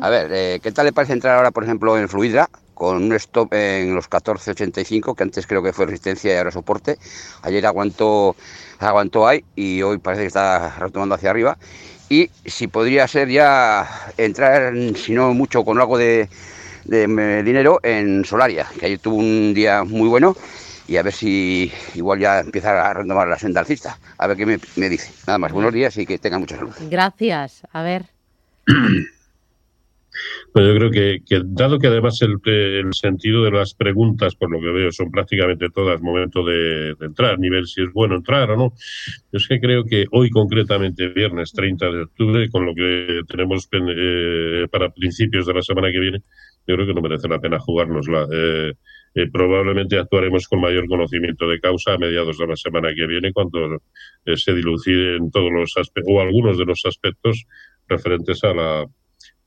A 0.00 0.08
ver, 0.08 0.30
eh, 0.32 0.60
¿qué 0.62 0.70
tal 0.70 0.86
le 0.86 0.92
parece 0.92 1.14
entrar 1.14 1.36
ahora, 1.36 1.50
por 1.50 1.64
ejemplo, 1.64 1.98
en 1.98 2.08
Fluidra 2.08 2.48
con 2.78 3.02
un 3.02 3.12
stop 3.14 3.52
en 3.54 3.94
los 3.94 4.08
14.85, 4.08 5.16
que 5.16 5.24
antes 5.24 5.46
creo 5.46 5.62
que 5.62 5.72
fue 5.72 5.86
resistencia 5.86 6.32
y 6.32 6.36
ahora 6.38 6.52
soporte? 6.52 6.96
Ayer 7.42 7.66
aguantó, 7.66 8.36
aguantó 8.78 9.26
ahí 9.26 9.44
y 9.56 9.82
hoy 9.82 9.98
parece 9.98 10.22
que 10.22 10.28
está 10.28 10.76
retomando 10.78 11.16
hacia 11.16 11.30
arriba. 11.30 11.58
Y 12.08 12.30
si 12.46 12.68
podría 12.68 13.06
ser 13.08 13.28
ya 13.28 13.86
entrar, 14.16 14.72
si 14.96 15.12
no 15.12 15.34
mucho, 15.34 15.64
con 15.64 15.78
algo 15.78 15.98
de, 15.98 16.28
de 16.84 17.42
dinero 17.42 17.80
en 17.82 18.24
Solaria, 18.24 18.66
que 18.78 18.86
ayer 18.86 18.98
tuvo 19.00 19.16
un 19.16 19.52
día 19.54 19.82
muy 19.84 20.08
bueno 20.08 20.36
y 20.86 20.96
a 20.96 21.02
ver 21.02 21.12
si 21.12 21.70
igual 21.94 22.20
ya 22.20 22.40
empieza 22.40 22.88
a 22.88 22.94
retomar 22.94 23.28
la 23.28 23.38
senda 23.38 23.60
alcista. 23.60 23.98
A 24.16 24.26
ver 24.28 24.36
qué 24.36 24.46
me, 24.46 24.58
me 24.76 24.88
dice. 24.88 25.12
Nada 25.26 25.38
más, 25.38 25.52
buenos 25.52 25.72
días 25.74 25.96
y 25.98 26.06
que 26.06 26.18
tenga 26.18 26.38
mucha 26.38 26.56
salud. 26.56 26.74
Gracias. 26.78 27.62
A 27.72 27.82
ver. 27.82 28.06
Pues 30.52 30.66
yo 30.66 30.74
creo 30.74 30.90
que, 30.90 31.22
dado 31.44 31.78
que 31.78 31.86
además 31.86 32.20
el, 32.22 32.92
sentido 32.92 33.44
de 33.44 33.50
las 33.50 33.74
preguntas, 33.74 34.34
por 34.34 34.50
lo 34.50 34.60
que 34.60 34.70
veo, 34.70 34.92
son 34.92 35.10
prácticamente 35.10 35.70
todas 35.70 36.00
momento 36.00 36.44
de, 36.44 36.96
entrar, 37.00 37.38
nivel 37.38 37.66
si 37.66 37.82
es 37.82 37.92
bueno 37.92 38.16
entrar 38.16 38.50
o 38.50 38.56
no, 38.56 38.72
es 39.32 39.46
que 39.46 39.60
creo 39.60 39.84
que 39.84 40.06
hoy 40.10 40.30
concretamente, 40.30 41.08
viernes 41.08 41.52
30 41.52 41.90
de 41.90 42.02
octubre, 42.02 42.50
con 42.50 42.66
lo 42.66 42.74
que 42.74 43.20
tenemos 43.28 43.68
eh, 43.72 44.66
para 44.70 44.90
principios 44.90 45.46
de 45.46 45.54
la 45.54 45.62
semana 45.62 45.92
que 45.92 46.00
viene, 46.00 46.22
yo 46.66 46.74
creo 46.74 46.86
que 46.86 46.94
no 46.94 47.00
merece 47.00 47.28
la 47.28 47.40
pena 47.40 47.58
jugárnosla. 47.58 48.26
Eh, 48.32 48.74
eh, 49.14 49.30
probablemente 49.32 49.98
actuaremos 49.98 50.46
con 50.48 50.60
mayor 50.60 50.86
conocimiento 50.86 51.48
de 51.48 51.60
causa 51.60 51.94
a 51.94 51.98
mediados 51.98 52.38
de 52.38 52.46
la 52.46 52.56
semana 52.56 52.90
que 52.94 53.06
viene, 53.06 53.32
cuando 53.32 53.82
se 54.34 54.54
diluciden 54.54 55.30
todos 55.30 55.50
los 55.50 55.76
aspectos, 55.76 56.12
o 56.14 56.20
algunos 56.20 56.58
de 56.58 56.66
los 56.66 56.84
aspectos 56.84 57.46
referentes 57.88 58.44
a 58.44 58.52
la 58.52 58.86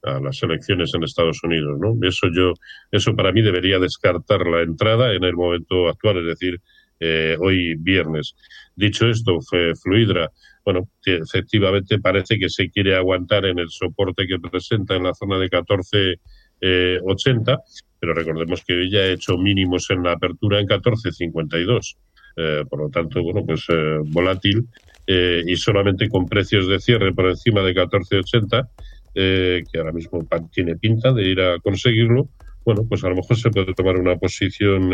a 0.03 0.19
las 0.19 0.43
elecciones 0.43 0.93
en 0.93 1.03
Estados 1.03 1.41
Unidos, 1.43 1.79
¿no? 1.79 1.95
Eso 2.07 2.27
yo, 2.33 2.53
eso 2.91 3.15
para 3.15 3.31
mí 3.31 3.41
debería 3.41 3.79
descartar 3.79 4.45
la 4.47 4.61
entrada 4.61 5.13
en 5.13 5.23
el 5.23 5.35
momento 5.35 5.87
actual, 5.87 6.19
es 6.19 6.25
decir, 6.25 6.59
eh, 6.99 7.37
hoy 7.39 7.75
viernes. 7.75 8.35
Dicho 8.75 9.07
esto, 9.07 9.39
Fluidra, 9.81 10.29
bueno, 10.63 10.87
efectivamente 11.05 11.99
parece 11.99 12.37
que 12.37 12.49
se 12.49 12.69
quiere 12.69 12.95
aguantar 12.95 13.45
en 13.45 13.57
el 13.59 13.69
soporte 13.69 14.27
que 14.27 14.39
presenta 14.39 14.95
en 14.95 15.03
la 15.03 15.13
zona 15.13 15.37
de 15.39 15.49
14.80, 15.49 17.59
pero 17.99 18.13
recordemos 18.13 18.63
que 18.65 18.89
ya 18.89 18.99
ha 18.99 19.07
hecho 19.07 19.37
mínimos 19.37 19.89
en 19.89 20.03
la 20.03 20.13
apertura 20.13 20.59
en 20.59 20.67
14.52. 20.67 21.97
Eh, 22.37 22.63
por 22.69 22.79
lo 22.79 22.89
tanto, 22.89 23.21
bueno, 23.21 23.45
pues 23.45 23.65
eh, 23.69 23.97
volátil 24.05 24.65
eh, 25.05 25.43
y 25.45 25.57
solamente 25.57 26.07
con 26.07 26.27
precios 26.27 26.65
de 26.67 26.79
cierre 26.79 27.13
por 27.13 27.27
encima 27.27 27.61
de 27.61 27.75
14.80, 27.75 28.69
que 29.13 29.77
ahora 29.77 29.91
mismo 29.91 30.25
tiene 30.51 30.75
pinta 30.77 31.11
de 31.13 31.23
ir 31.23 31.41
a 31.41 31.59
conseguirlo, 31.59 32.29
bueno, 32.63 32.85
pues 32.87 33.03
a 33.03 33.09
lo 33.09 33.15
mejor 33.15 33.37
se 33.37 33.49
puede 33.49 33.73
tomar 33.73 33.97
una 33.97 34.17
posición 34.17 34.91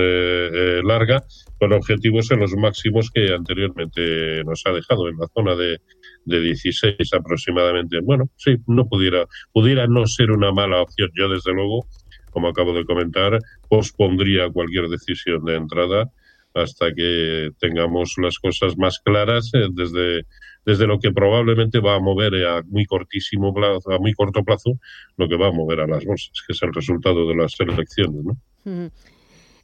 larga 0.88 1.24
con 1.60 1.74
objetivos 1.74 2.32
en 2.32 2.40
los 2.40 2.56
máximos 2.56 3.12
que 3.12 3.34
anteriormente 3.34 4.44
nos 4.46 4.66
ha 4.66 4.72
dejado 4.72 5.10
en 5.10 5.18
la 5.18 5.28
zona 5.28 5.54
de, 5.56 5.82
de 6.26 6.42
16 6.42 7.14
aproximadamente. 7.14 8.00
Bueno, 8.02 8.30
sí, 8.38 8.58
no 8.68 8.88
pudiera, 8.88 9.26
pudiera 9.52 9.88
no 9.88 10.06
ser 10.08 10.32
una 10.32 10.52
mala 10.52 10.82
opción. 10.82 11.10
Yo, 11.16 11.30
desde 11.30 11.54
luego, 11.54 11.88
como 12.32 12.50
acabo 12.50 12.74
de 12.74 12.86
comentar, 12.86 13.40
pospondría 13.70 14.50
cualquier 14.50 14.88
decisión 14.90 15.44
de 15.44 15.56
entrada 15.56 16.12
hasta 16.54 16.92
que 16.94 17.52
tengamos 17.60 18.16
las 18.18 18.40
cosas 18.40 18.78
más 18.78 19.00
claras 19.00 19.52
eh, 19.54 19.68
desde, 19.72 20.26
desde 20.66 20.88
lo 20.88 21.00
que 21.00 21.12
probablemente 21.12 21.80
va 21.80 21.96
a 21.96 22.00
mover 22.00 22.34
a 22.46 22.64
muy 22.64 22.86
cortísimo 22.86 23.54
plazo, 23.54 23.92
a 23.92 24.00
muy 24.00 24.14
corto 24.14 24.44
plazo, 24.44 24.80
lo 25.18 25.28
que 25.28 25.38
va 25.38 25.48
a 25.48 25.52
mover 25.52 25.82
a 25.82 25.88
las 25.88 26.04
bolsas, 26.06 26.42
que 26.46 26.54
es 26.54 26.62
el 26.64 26.74
resultado 26.74 27.28
de 27.28 27.36
las 27.36 27.54
elecciones. 27.60 28.24
¿no? 28.24 28.92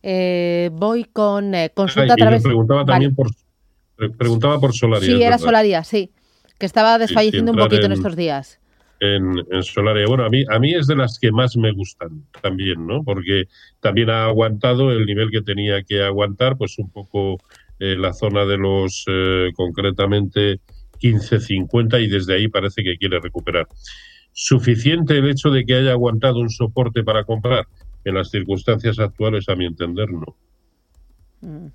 Eh, 0.01 0.69
voy 0.73 1.05
con 1.05 1.55
eh, 1.55 1.71
consulta 1.73 2.13
a 2.13 2.17
través. 2.17 2.43
preguntaba 2.43 2.85
también 2.85 3.15
por 3.15 3.27
preguntaba 4.17 4.59
por 4.59 4.73
Solaria. 4.73 5.07
Sí, 5.07 5.23
era 5.23 5.37
Solaria, 5.37 5.83
sí, 5.83 6.11
que 6.59 6.65
estaba 6.65 6.97
desfalleciendo 6.97 7.51
un 7.51 7.57
poquito 7.57 7.85
en, 7.85 7.93
estos 7.93 8.15
días. 8.15 8.59
En, 9.05 9.33
en, 9.51 9.63
Solaria. 9.63 10.05
Bueno, 10.07 10.23
a 10.23 10.29
mí, 10.29 10.45
a 10.49 10.59
mí 10.59 10.73
es 10.73 10.87
de 10.87 10.95
las 10.95 11.19
que 11.19 11.29
más 11.29 11.57
me 11.57 11.73
gustan 11.73 12.23
también, 12.41 12.87
¿no? 12.87 13.03
Porque 13.03 13.49
también 13.81 14.09
ha 14.09 14.27
aguantado 14.27 14.93
el 14.93 15.05
nivel 15.05 15.29
que 15.29 15.41
tenía 15.41 15.83
que 15.83 16.01
aguantar, 16.01 16.55
pues 16.57 16.79
un 16.79 16.89
poco 16.89 17.37
eh, 17.79 17.97
la 17.97 18.13
zona 18.13 18.45
de 18.45 18.57
los, 18.57 19.03
eh, 19.07 19.51
concretamente, 19.55 20.61
15.50 21.01 22.01
y 22.01 22.07
desde 22.07 22.35
ahí 22.35 22.47
parece 22.47 22.81
que 22.81 22.97
quiere 22.97 23.19
recuperar. 23.19 23.67
¿Suficiente 24.31 25.17
el 25.17 25.29
hecho 25.29 25.49
de 25.49 25.65
que 25.65 25.75
haya 25.75 25.91
aguantado 25.91 26.39
un 26.39 26.49
soporte 26.49 27.03
para 27.03 27.25
comprar? 27.25 27.67
En 28.05 28.15
las 28.15 28.29
circunstancias 28.29 28.99
actuales, 28.99 29.49
a 29.49 29.55
mi 29.55 29.65
entender, 29.65 30.09
no. 30.09 30.37
Mm. 31.41 31.67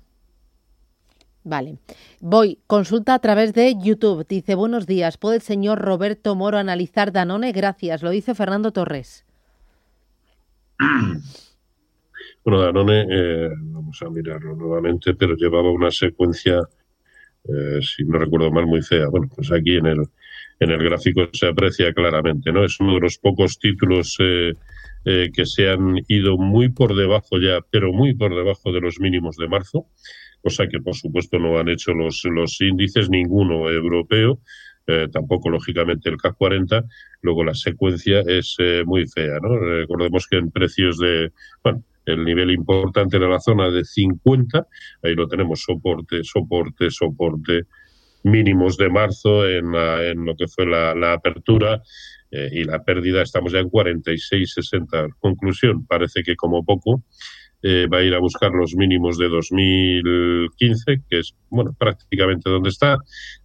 Vale. 1.49 1.79
Voy. 2.21 2.59
Consulta 2.67 3.15
a 3.15 3.19
través 3.19 3.55
de 3.55 3.73
YouTube. 3.81 4.23
Dice, 4.27 4.53
buenos 4.53 4.85
días. 4.85 5.17
¿Puede 5.17 5.37
el 5.37 5.41
señor 5.41 5.79
Roberto 5.79 6.35
Moro 6.35 6.59
analizar 6.59 7.11
Danone? 7.11 7.51
Gracias. 7.53 8.03
Lo 8.03 8.11
dice 8.11 8.35
Fernando 8.35 8.71
Torres. 8.71 9.25
Bueno, 12.41 12.61
Danone, 12.61 13.05
eh, 13.11 13.49
vamos 13.53 14.01
a 14.01 14.09
mirarlo 14.09 14.55
nuevamente, 14.55 15.13
pero 15.13 15.35
llevaba 15.35 15.69
una 15.71 15.91
secuencia, 15.91 16.61
eh, 17.43 17.79
si 17.81 18.05
no 18.05 18.17
recuerdo 18.17 18.49
mal, 18.49 18.65
muy 18.65 18.81
fea. 18.81 19.07
Bueno, 19.09 19.27
pues 19.35 19.51
aquí 19.51 19.75
en 19.75 19.85
el, 19.85 19.99
en 20.59 20.71
el 20.71 20.81
gráfico 20.81 21.29
se 21.33 21.47
aprecia 21.47 21.93
claramente, 21.93 22.51
¿no? 22.51 22.63
Es 22.63 22.79
uno 22.79 22.93
de 22.93 23.01
los 23.01 23.17
pocos 23.19 23.59
títulos 23.59 24.17
eh, 24.21 24.53
que 25.33 25.45
se 25.45 25.69
han 25.69 25.97
ido 26.07 26.37
muy 26.37 26.69
por 26.69 26.95
debajo 26.95 27.37
ya, 27.39 27.59
pero 27.69 27.91
muy 27.91 28.15
por 28.15 28.33
debajo 28.33 28.71
de 28.71 28.81
los 28.81 29.01
mínimos 29.01 29.35
de 29.35 29.47
marzo 29.49 29.85
cosa 30.41 30.67
que 30.67 30.79
por 30.79 30.95
supuesto 30.95 31.39
no 31.39 31.59
han 31.59 31.69
hecho 31.69 31.93
los, 31.93 32.23
los 32.25 32.59
índices, 32.61 33.09
ninguno 33.09 33.69
europeo, 33.69 34.39
eh, 34.87 35.07
tampoco 35.11 35.49
lógicamente 35.49 36.09
el 36.09 36.17
CAC 36.17 36.35
40. 36.35 36.83
Luego 37.21 37.43
la 37.43 37.53
secuencia 37.53 38.21
es 38.25 38.55
eh, 38.59 38.83
muy 38.85 39.07
fea, 39.07 39.39
¿no? 39.41 39.57
Recordemos 39.57 40.25
que 40.27 40.37
en 40.37 40.51
precios 40.51 40.97
de, 40.97 41.31
bueno, 41.63 41.83
el 42.05 42.25
nivel 42.25 42.51
importante 42.51 43.17
era 43.17 43.29
la 43.29 43.39
zona 43.39 43.69
de 43.69 43.83
50, 43.83 44.67
ahí 45.03 45.13
lo 45.13 45.27
tenemos, 45.27 45.61
soporte, 45.61 46.23
soporte, 46.23 46.89
soporte, 46.89 47.63
mínimos 48.23 48.77
de 48.77 48.89
marzo 48.89 49.47
en, 49.47 49.75
en 49.75 50.25
lo 50.25 50.35
que 50.35 50.47
fue 50.47 50.65
la, 50.65 50.95
la 50.95 51.13
apertura. 51.13 51.81
Eh, 52.31 52.49
y 52.51 52.63
la 52.63 52.83
pérdida 52.83 53.23
estamos 53.23 53.51
ya 53.51 53.59
en 53.59 53.69
46,60. 53.69 55.15
Conclusión, 55.19 55.85
parece 55.85 56.23
que 56.23 56.35
como 56.35 56.63
poco 56.63 57.03
eh, 57.61 57.87
va 57.91 57.97
a 57.97 58.03
ir 58.03 58.13
a 58.13 58.19
buscar 58.19 58.51
los 58.51 58.75
mínimos 58.75 59.17
de 59.17 59.27
2015, 59.27 61.01
que 61.09 61.19
es 61.19 61.35
bueno 61.49 61.75
prácticamente 61.77 62.49
donde 62.49 62.69
está, 62.69 62.97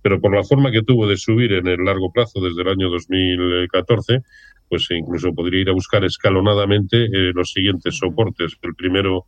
pero 0.03 0.21
por 0.21 0.35
la 0.35 0.45
forma 0.45 0.71
que 0.71 0.83
tuvo 0.83 1.07
de 1.07 1.17
subir 1.17 1.53
en 1.53 1.67
el 1.67 1.85
largo 1.85 2.13
plazo 2.13 2.41
desde 2.41 2.63
el 2.63 2.69
año 2.69 2.91
2014, 2.91 4.21
pues 4.69 4.87
incluso 4.91 5.33
podría 5.35 5.63
ir 5.63 5.69
a 5.71 5.73
buscar 5.73 6.05
escalonadamente 6.05 7.05
eh, 7.05 7.33
los 7.35 7.53
siguientes 7.53 7.97
soportes. 7.97 8.57
El 8.63 8.75
primero 8.75 9.27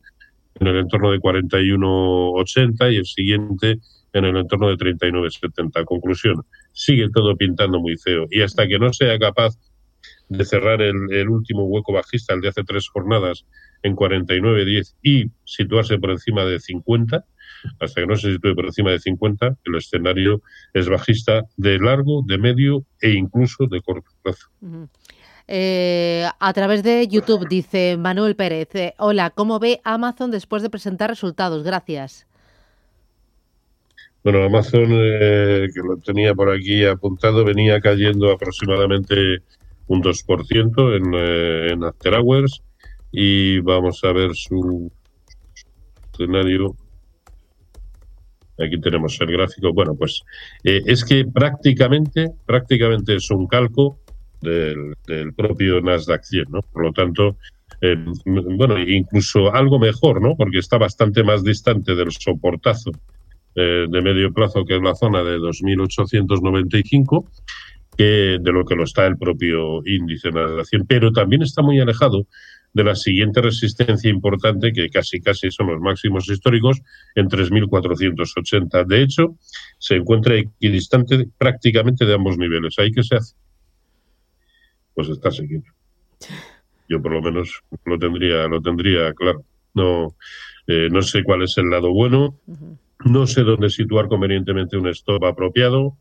en 0.60 0.66
el 0.68 0.76
entorno 0.76 1.10
de 1.10 1.18
41,80 1.18 2.92
y 2.92 2.96
el 2.96 3.06
siguiente 3.06 3.78
en 4.12 4.24
el 4.24 4.36
entorno 4.36 4.68
de 4.68 4.76
39,70. 4.76 5.84
Conclusión, 5.84 6.36
sigue 6.72 7.08
todo 7.12 7.36
pintando 7.36 7.80
muy 7.80 7.96
feo 7.96 8.26
y 8.30 8.40
hasta 8.40 8.66
que 8.66 8.78
no 8.78 8.92
sea 8.92 9.18
capaz 9.18 9.54
de 10.28 10.44
cerrar 10.44 10.82
el, 10.82 11.28
último 11.28 11.64
hueco 11.64 11.92
bajista, 11.92 12.34
el 12.34 12.40
de 12.40 12.48
hace 12.48 12.64
tres 12.64 12.88
jornadas, 12.88 13.44
en 13.82 13.94
49.10 13.94 14.94
y 15.02 15.30
situarse 15.44 15.98
por 15.98 16.10
encima 16.10 16.44
de 16.44 16.58
50, 16.58 17.24
hasta 17.80 18.00
que 18.00 18.06
no 18.06 18.16
se 18.16 18.32
sitúe 18.32 18.54
por 18.54 18.66
encima 18.66 18.90
de 18.90 18.98
50, 18.98 19.56
el 19.64 19.74
escenario 19.76 20.42
es 20.74 20.88
bajista 20.88 21.42
de 21.56 21.78
largo, 21.78 22.22
de 22.26 22.38
medio 22.38 22.84
e 23.00 23.12
incluso 23.12 23.66
de 23.66 23.80
corto 23.80 24.10
plazo. 24.22 24.48
Eh, 25.48 26.26
a 26.40 26.52
través 26.52 26.82
de 26.82 27.06
YouTube 27.06 27.48
dice 27.48 27.96
Manuel 27.96 28.34
Pérez, 28.34 28.74
eh, 28.74 28.94
hola, 28.98 29.30
¿cómo 29.30 29.60
ve 29.60 29.80
Amazon 29.84 30.30
después 30.30 30.62
de 30.62 30.70
presentar 30.70 31.10
resultados? 31.10 31.62
Gracias. 31.62 32.26
Bueno, 34.24 34.42
Amazon, 34.42 34.88
eh, 34.90 35.68
que 35.72 35.80
lo 35.82 35.98
tenía 35.98 36.34
por 36.34 36.50
aquí 36.50 36.84
apuntado, 36.84 37.44
venía 37.44 37.80
cayendo 37.80 38.32
aproximadamente 38.32 39.42
un 39.88 40.02
2% 40.02 40.96
en, 40.96 41.14
eh, 41.14 41.72
en 41.72 41.84
After 41.84 42.14
Hours 42.14 42.62
y 43.12 43.60
vamos 43.60 44.02
a 44.04 44.12
ver 44.12 44.34
su 44.34 44.90
escenario. 46.12 46.74
Aquí 48.58 48.80
tenemos 48.80 49.20
el 49.20 49.32
gráfico. 49.32 49.72
Bueno, 49.72 49.94
pues 49.94 50.22
eh, 50.64 50.82
es 50.86 51.04
que 51.04 51.24
prácticamente, 51.24 52.32
prácticamente 52.46 53.16
es 53.16 53.30
un 53.30 53.46
calco 53.46 53.98
del, 54.40 54.94
del 55.06 55.34
propio 55.34 55.80
Nasdaq 55.80 56.24
100, 56.24 56.46
¿no? 56.50 56.60
Por 56.72 56.84
lo 56.84 56.92
tanto, 56.92 57.36
eh, 57.80 57.96
bueno, 58.24 58.78
incluso 58.78 59.54
algo 59.54 59.78
mejor, 59.78 60.22
¿no? 60.22 60.36
Porque 60.36 60.58
está 60.58 60.78
bastante 60.78 61.22
más 61.22 61.44
distante 61.44 61.94
del 61.94 62.10
soportazo 62.12 62.92
eh, 63.54 63.86
de 63.88 64.02
medio 64.02 64.32
plazo 64.32 64.64
que 64.64 64.76
es 64.76 64.82
la 64.82 64.94
zona 64.94 65.22
de 65.22 65.38
2.895 65.38 67.24
que 67.96 68.38
de 68.40 68.52
lo 68.52 68.64
que 68.64 68.74
lo 68.74 68.84
está 68.84 69.06
el 69.06 69.16
propio 69.16 69.80
índice 69.86 70.30
de 70.30 70.56
la 70.56 70.64
100, 70.64 70.86
pero 70.86 71.12
también 71.12 71.42
está 71.42 71.62
muy 71.62 71.80
alejado 71.80 72.26
de 72.72 72.84
la 72.84 72.94
siguiente 72.94 73.40
resistencia 73.40 74.10
importante, 74.10 74.70
que 74.70 74.90
casi 74.90 75.20
casi 75.20 75.50
son 75.50 75.68
los 75.68 75.80
máximos 75.80 76.28
históricos, 76.28 76.82
en 77.14 77.28
3.480. 77.28 78.86
De 78.86 79.02
hecho, 79.02 79.36
se 79.78 79.96
encuentra 79.96 80.36
equidistante 80.36 81.26
prácticamente 81.38 82.04
de 82.04 82.14
ambos 82.14 82.36
niveles. 82.36 82.78
¿Ahí 82.78 82.92
qué 82.92 83.02
se 83.02 83.16
hace? 83.16 83.34
Pues 84.92 85.08
está 85.08 85.30
seguido. 85.30 85.62
Yo 86.88 87.00
por 87.00 87.12
lo 87.12 87.22
menos 87.22 87.62
lo 87.86 87.98
tendría, 87.98 88.46
lo 88.46 88.60
tendría 88.60 89.14
claro. 89.14 89.42
No, 89.72 90.14
eh, 90.66 90.88
no 90.90 91.00
sé 91.00 91.22
cuál 91.22 91.42
es 91.42 91.56
el 91.56 91.70
lado 91.70 91.92
bueno, 91.92 92.38
no 93.04 93.26
sé 93.26 93.42
dónde 93.42 93.70
situar 93.70 94.08
convenientemente 94.08 94.76
un 94.76 94.88
stop 94.88 95.24
apropiado 95.24 95.96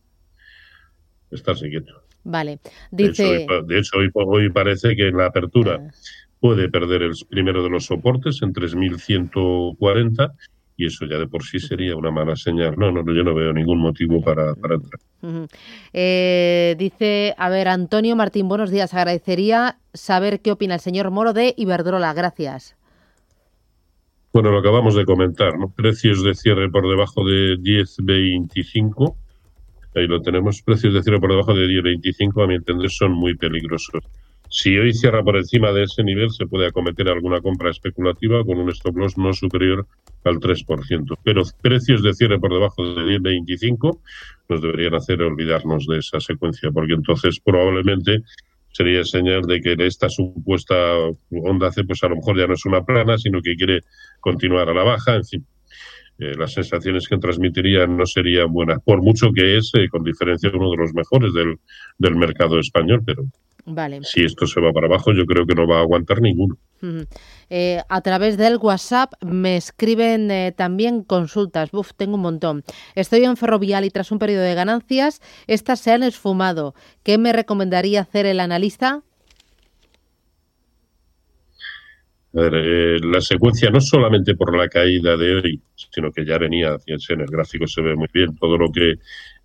está 1.36 1.56
siguiendo. 1.56 2.02
Vale. 2.24 2.60
Dice... 2.92 3.46
De 3.66 3.80
hecho, 3.80 3.98
hoy, 4.16 4.50
parece 4.50 4.96
que 4.96 5.08
en 5.08 5.18
la 5.18 5.28
apertura 5.28 5.80
ah. 5.80 5.92
puede 6.40 6.70
perder 6.70 7.04
el 7.04 7.14
primero 7.30 7.64
de 7.64 7.70
los 7.70 7.86
soportes 7.86 8.42
en 8.42 8.54
3.140 8.54 10.34
y 10.78 10.88
eso 10.88 11.06
ya 11.06 11.18
de 11.18 11.28
por 11.28 11.44
sí 11.44 11.60
sería 11.60 11.96
una 11.96 12.12
mala 12.12 12.36
señal. 12.36 12.76
No, 12.78 12.92
no, 12.92 13.02
yo 13.14 13.24
no 13.24 13.34
veo 13.34 13.54
ningún 13.54 13.80
motivo 13.80 14.22
para, 14.22 14.50
entrar. 14.50 15.00
Eh, 15.94 16.76
dice, 16.78 17.34
a 17.38 17.50
ver, 17.50 17.70
Antonio 17.70 18.16
Martín, 18.16 18.50
buenos 18.50 18.72
días. 18.72 18.94
Agradecería 18.94 19.78
saber 19.94 20.42
qué 20.42 20.52
opina 20.52 20.74
el 20.74 20.82
señor 20.82 21.12
Moro 21.12 21.32
de 21.32 21.54
Iberdrola. 21.56 22.14
Gracias. 22.14 22.76
Bueno, 24.34 24.52
lo 24.52 24.60
acabamos 24.60 24.96
de 24.96 25.06
comentar, 25.06 25.58
¿no? 25.58 25.70
Precios 25.70 26.22
de 26.22 26.36
cierre 26.36 26.70
por 26.70 26.90
debajo 26.90 27.24
de 27.24 27.58
10.25 27.58 29.16
Ahí 29.96 30.08
lo 30.08 30.22
tenemos. 30.22 30.62
Precios 30.62 30.94
de 30.94 31.02
cierre 31.02 31.20
por 31.20 31.32
debajo 31.32 31.54
de 31.54 31.68
10.25, 31.68 32.44
a 32.44 32.48
mi 32.48 32.56
entender, 32.56 32.90
son 32.90 33.14
muy 33.14 33.36
peligrosos. 33.36 34.04
Si 34.50 34.78
hoy 34.78 34.94
cierra 34.94 35.24
por 35.24 35.38
encima 35.38 35.72
de 35.72 35.84
ese 35.84 36.04
nivel, 36.04 36.30
se 36.32 36.46
puede 36.46 36.68
acometer 36.68 37.10
alguna 37.10 37.42
compra 37.42 37.72
especulativa 37.72 38.44
con 38.44 38.60
un 38.60 38.70
stop 38.70 38.96
loss 38.98 39.18
no 39.18 39.34
superior 39.34 39.88
al 40.24 40.40
3%. 40.40 41.18
Pero 41.24 41.44
precios 41.62 42.04
de 42.04 42.14
cierre 42.14 42.40
por 42.40 42.54
debajo 42.54 42.84
de 42.84 43.20
10.25 43.20 44.00
nos 44.50 44.62
deberían 44.62 44.96
hacer 44.96 45.22
olvidarnos 45.22 45.88
de 45.88 45.98
esa 46.00 46.20
secuencia, 46.20 46.72
porque 46.72 46.94
entonces 46.94 47.40
probablemente 47.40 48.22
sería 48.72 49.04
señal 49.06 49.44
de 49.44 49.62
que 49.62 49.76
esta 49.80 50.10
supuesta 50.10 50.76
onda 51.32 51.72
C, 51.72 51.84
pues 51.86 52.04
a 52.04 52.10
lo 52.10 52.18
mejor 52.18 52.38
ya 52.38 52.46
no 52.46 52.54
es 52.54 52.66
una 52.66 52.84
plana, 52.84 53.18
sino 53.18 53.42
que 53.42 53.56
quiere 53.56 53.82
continuar 54.20 54.70
a 54.70 54.74
la 54.74 54.84
baja, 54.84 55.16
en 55.16 55.26
fin. 55.26 55.46
Eh, 56.18 56.34
las 56.38 56.54
sensaciones 56.54 57.08
que 57.10 57.18
transmitiría 57.18 57.86
no 57.88 58.06
serían 58.06 58.52
buenas, 58.52 58.80
por 58.84 59.02
mucho 59.02 59.32
que 59.34 59.58
es, 59.58 59.70
eh, 59.74 59.90
con 59.90 60.04
diferencia, 60.04 60.50
uno 60.54 60.72
de 60.72 60.78
los 60.78 60.94
mejores 60.94 61.34
del, 61.34 61.60
del 61.98 62.16
mercado 62.16 62.58
español, 62.58 63.02
pero 63.06 63.26
Vale. 63.66 64.00
si 64.04 64.24
esto 64.24 64.48
se 64.48 64.62
va 64.62 64.72
para 64.72 64.88
abajo, 64.88 65.12
yo 65.12 65.26
creo 65.26 65.46
que 65.46 65.56
no 65.56 65.68
va 65.68 65.80
a 65.80 65.82
aguantar 65.82 66.22
ninguno. 66.22 66.58
Eh, 67.50 67.82
a 67.90 68.02
través 68.02 68.38
del 68.38 68.58
WhatsApp 68.58 69.14
me 69.22 69.58
escriben 69.58 70.54
también 70.56 71.04
consultas. 71.04 71.74
Uf, 71.74 71.92
tengo 71.98 72.16
un 72.16 72.22
montón. 72.22 72.64
Estoy 72.94 73.26
en 73.26 73.36
Ferrovial 73.36 73.84
y 73.84 73.90
tras 73.90 74.12
un 74.12 74.20
periodo 74.20 74.44
de 74.44 74.54
ganancias, 74.54 75.22
estas 75.48 75.80
se 75.80 75.92
han 75.92 76.04
esfumado. 76.04 76.76
¿Qué 77.04 77.18
me 77.18 77.34
recomendaría 77.34 78.02
hacer 78.02 78.26
el 78.26 78.40
analista? 78.40 79.02
A 82.25 82.25
ver, 82.42 82.54
eh, 82.56 83.00
la 83.02 83.22
secuencia 83.22 83.70
no 83.70 83.80
solamente 83.82 84.36
por 84.36 84.56
la 84.56 84.68
caída 84.68 85.18
de 85.18 85.36
hoy, 85.36 85.62
sino 85.76 86.12
que 86.12 86.26
ya 86.26 86.38
venía, 86.38 86.78
fíjense, 86.80 87.14
en 87.14 87.22
el 87.22 87.28
gráfico 87.28 87.68
se 87.68 87.82
ve 87.82 87.96
muy 87.96 88.08
bien, 88.14 88.36
todo 88.36 88.58
lo 88.58 88.72
que 88.72 88.96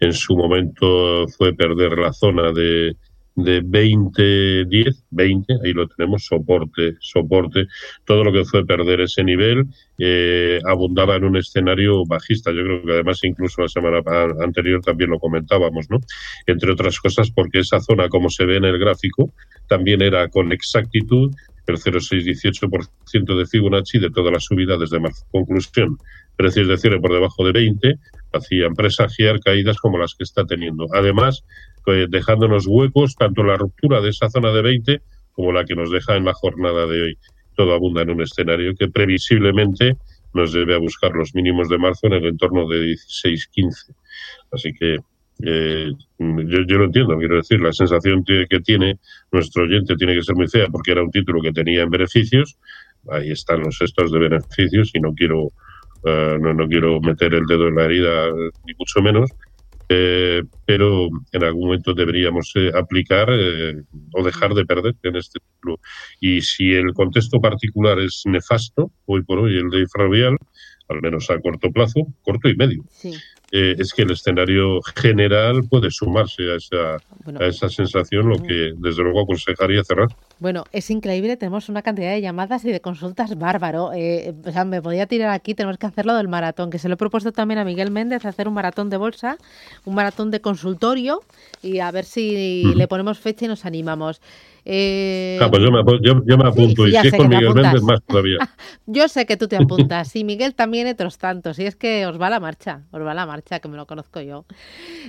en 0.00 0.12
su 0.12 0.36
momento 0.36 1.26
fue 1.28 1.54
perder 1.54 1.98
la 1.98 2.12
zona 2.12 2.52
de, 2.52 2.96
de 3.36 3.60
20, 3.64 4.64
10, 4.66 5.04
20, 5.10 5.54
ahí 5.64 5.72
lo 5.72 5.86
tenemos, 5.88 6.24
soporte, 6.24 6.96
soporte, 7.00 7.66
todo 8.04 8.24
lo 8.24 8.32
que 8.32 8.44
fue 8.44 8.66
perder 8.66 9.02
ese 9.02 9.24
nivel 9.24 9.66
eh, 9.98 10.58
abundaba 10.66 11.16
en 11.16 11.24
un 11.24 11.36
escenario 11.36 12.04
bajista. 12.06 12.50
Yo 12.50 12.62
creo 12.62 12.82
que 12.82 12.92
además 12.92 13.20
incluso 13.22 13.62
la 13.62 13.68
semana 13.68 14.02
anterior 14.42 14.80
también 14.80 15.10
lo 15.10 15.18
comentábamos, 15.18 15.88
¿no? 15.90 15.98
Entre 16.46 16.72
otras 16.72 16.98
cosas 16.98 17.30
porque 17.30 17.60
esa 17.60 17.80
zona, 17.80 18.08
como 18.08 18.30
se 18.30 18.44
ve 18.44 18.56
en 18.56 18.64
el 18.64 18.78
gráfico, 18.78 19.32
también 19.68 20.02
era 20.02 20.28
con 20.28 20.52
exactitud 20.52 21.30
el 21.70 21.78
0,618% 21.78 23.38
de 23.38 23.46
Fibonacci 23.46 23.98
de 23.98 24.10
toda 24.10 24.30
la 24.30 24.40
subida 24.40 24.76
desde 24.76 25.00
marzo. 25.00 25.24
Conclusión, 25.30 25.98
precios 26.36 26.68
de 26.68 26.76
cierre 26.76 27.00
por 27.00 27.12
debajo 27.12 27.44
de 27.44 27.52
20 27.52 27.98
hacían 28.32 28.74
presagiar 28.74 29.40
caídas 29.40 29.78
como 29.78 29.98
las 29.98 30.14
que 30.14 30.24
está 30.24 30.44
teniendo. 30.44 30.86
Además, 30.92 31.44
eh, 31.86 32.06
dejándonos 32.08 32.66
huecos 32.66 33.16
tanto 33.16 33.42
la 33.42 33.56
ruptura 33.56 34.00
de 34.00 34.10
esa 34.10 34.30
zona 34.30 34.52
de 34.52 34.62
20 34.62 35.02
como 35.32 35.52
la 35.52 35.64
que 35.64 35.74
nos 35.74 35.90
deja 35.90 36.16
en 36.16 36.24
la 36.24 36.34
jornada 36.34 36.86
de 36.86 37.02
hoy. 37.02 37.18
Todo 37.56 37.74
abunda 37.74 38.02
en 38.02 38.10
un 38.10 38.22
escenario 38.22 38.74
que 38.74 38.88
previsiblemente 38.88 39.96
nos 40.32 40.52
debe 40.52 40.74
a 40.74 40.78
buscar 40.78 41.12
los 41.12 41.34
mínimos 41.34 41.68
de 41.68 41.78
marzo 41.78 42.06
en 42.06 42.14
el 42.14 42.26
entorno 42.26 42.68
de 42.68 42.92
16-15. 42.92 43.94
Así 44.52 44.72
que 44.72 44.98
eh, 45.42 45.92
yo, 46.18 46.58
yo, 46.66 46.78
lo 46.78 46.84
entiendo, 46.84 47.16
quiero 47.18 47.36
decir, 47.36 47.60
la 47.60 47.72
sensación 47.72 48.24
que 48.24 48.60
tiene 48.60 48.98
nuestro 49.32 49.64
oyente 49.64 49.96
tiene 49.96 50.14
que 50.14 50.22
ser 50.22 50.34
muy 50.34 50.48
fea 50.48 50.66
porque 50.68 50.92
era 50.92 51.02
un 51.02 51.10
título 51.10 51.40
que 51.40 51.52
tenía 51.52 51.82
en 51.82 51.90
beneficios, 51.90 52.56
ahí 53.10 53.30
están 53.30 53.60
los 53.60 53.80
estos 53.80 54.12
de 54.12 54.18
beneficios 54.18 54.90
y 54.94 55.00
no 55.00 55.14
quiero, 55.14 55.44
uh, 55.44 56.38
no, 56.40 56.54
no, 56.54 56.68
quiero 56.68 57.00
meter 57.00 57.34
el 57.34 57.46
dedo 57.46 57.68
en 57.68 57.76
la 57.76 57.84
herida, 57.84 58.30
ni 58.66 58.74
mucho 58.74 59.00
menos, 59.00 59.30
eh, 59.92 60.44
pero 60.64 61.08
en 61.32 61.42
algún 61.42 61.64
momento 61.64 61.92
deberíamos 61.92 62.52
eh, 62.54 62.70
aplicar 62.72 63.28
eh, 63.32 63.82
o 64.12 64.22
dejar 64.22 64.54
de 64.54 64.64
perder 64.64 64.94
en 65.02 65.16
este 65.16 65.40
título. 65.40 65.80
Y 66.20 66.42
si 66.42 66.72
el 66.72 66.94
contexto 66.94 67.40
particular 67.40 67.98
es 67.98 68.22
nefasto, 68.24 68.92
hoy 69.06 69.24
por 69.24 69.40
hoy 69.40 69.56
el 69.56 69.68
de 69.68 69.84
Ferrovial, 69.88 70.36
al 70.88 71.02
menos 71.02 71.28
a 71.30 71.40
corto 71.40 71.72
plazo, 71.72 72.06
corto 72.22 72.48
y 72.48 72.54
medio. 72.54 72.84
Sí. 72.88 73.12
Eh, 73.52 73.74
es 73.78 73.92
que 73.92 74.02
el 74.02 74.12
escenario 74.12 74.80
general 74.94 75.62
puede 75.68 75.90
sumarse 75.90 76.52
a 76.52 76.56
esa, 76.56 77.02
bueno, 77.24 77.40
a 77.40 77.46
esa 77.46 77.68
sensación, 77.68 78.28
lo 78.28 78.36
que 78.40 78.72
desde 78.76 79.02
luego 79.02 79.22
aconsejaría 79.22 79.82
cerrar. 79.82 80.08
Bueno, 80.40 80.64
es 80.72 80.90
increíble, 80.90 81.36
tenemos 81.36 81.68
una 81.68 81.82
cantidad 81.82 82.10
de 82.12 82.20
llamadas 82.22 82.64
y 82.64 82.72
de 82.72 82.80
consultas 82.80 83.36
bárbaro. 83.38 83.92
Eh, 83.94 84.34
o 84.44 84.50
sea, 84.50 84.64
me 84.64 84.80
podía 84.80 85.06
tirar 85.06 85.30
aquí, 85.30 85.54
tenemos 85.54 85.76
que 85.76 85.86
hacerlo 85.86 86.14
del 86.16 86.28
maratón, 86.28 86.70
que 86.70 86.78
se 86.78 86.88
lo 86.88 86.94
he 86.94 86.96
propuesto 86.96 87.30
también 87.30 87.58
a 87.58 87.64
Miguel 87.64 87.90
Méndez, 87.90 88.24
hacer 88.24 88.48
un 88.48 88.54
maratón 88.54 88.88
de 88.88 88.96
bolsa, 88.96 89.36
un 89.84 89.94
maratón 89.94 90.30
de 90.30 90.40
consultorio 90.40 91.20
y 91.62 91.80
a 91.80 91.90
ver 91.90 92.06
si 92.06 92.64
le 92.74 92.88
ponemos 92.88 93.18
fecha 93.18 93.44
y 93.44 93.48
nos 93.48 93.66
animamos. 93.66 94.22
Eh, 94.66 95.38
Ah, 95.40 95.48
pues 95.50 95.62
yo 95.62 95.70
me, 95.72 95.82
yo, 96.02 96.22
yo 96.26 96.36
me 96.36 96.46
apunto, 96.48 96.84
sí, 96.84 96.90
y 96.90 97.00
si 97.00 97.08
es 97.08 97.14
con 97.14 97.28
Miguel. 97.28 97.54
Méndez, 97.54 97.82
más 97.82 98.02
todavía. 98.06 98.36
Yo 98.86 99.08
sé 99.08 99.24
que 99.24 99.36
tú 99.38 99.48
te 99.48 99.56
apuntas 99.62 100.14
y 100.16 100.22
Miguel 100.24 100.54
también 100.54 100.86
otros 100.86 101.16
tantos. 101.16 101.58
Y 101.58 101.64
es 101.64 101.76
que 101.76 102.04
os 102.06 102.20
va 102.20 102.28
la 102.28 102.40
marcha, 102.40 102.82
os 102.90 103.00
va 103.00 103.14
la 103.14 103.24
marcha, 103.26 103.58
que 103.60 103.68
me 103.68 103.76
lo 103.78 103.86
conozco 103.86 104.20
yo. 104.20 104.44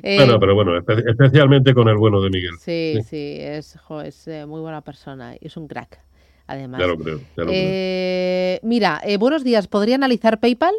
Eh, 0.04 0.16
Bueno, 0.18 0.40
pero 0.40 0.56
bueno, 0.56 0.72
espe- 0.78 1.04
especialmente 1.10 1.74
con 1.74 1.90
el 1.90 1.98
bueno 1.98 2.22
de 2.22 2.30
Miguel. 2.30 2.54
sí, 2.60 2.94
sí. 2.96 3.04
sí, 3.10 3.38
es, 3.42 3.78
jo, 3.84 4.02
es 4.02 4.26
eh, 4.28 4.46
muy 4.46 4.62
buena 4.62 4.82
persona 4.82 5.21
es 5.42 5.58
un 5.58 5.68
crack, 5.68 6.00
además. 6.48 6.82
Creo, 6.82 6.98
creo. 6.98 7.20
Eh, 7.52 8.60
mira, 8.64 9.02
eh, 9.04 9.18
buenos 9.18 9.44
días. 9.44 9.68
¿Podría 9.68 9.96
analizar 9.96 10.40
PayPal? 10.40 10.74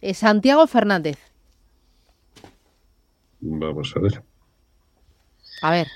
Eh, 0.00 0.14
Santiago 0.14 0.66
Fernández. 0.66 1.18
Vamos 3.40 3.94
a 3.96 4.00
ver. 4.00 4.22
A 5.62 5.70
ver, 5.72 5.86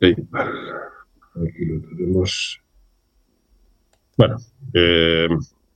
PayPal. 0.00 0.52
Aquí 1.36 1.64
lo 1.66 1.80
tenemos. 1.88 2.60
Bueno, 4.16 4.36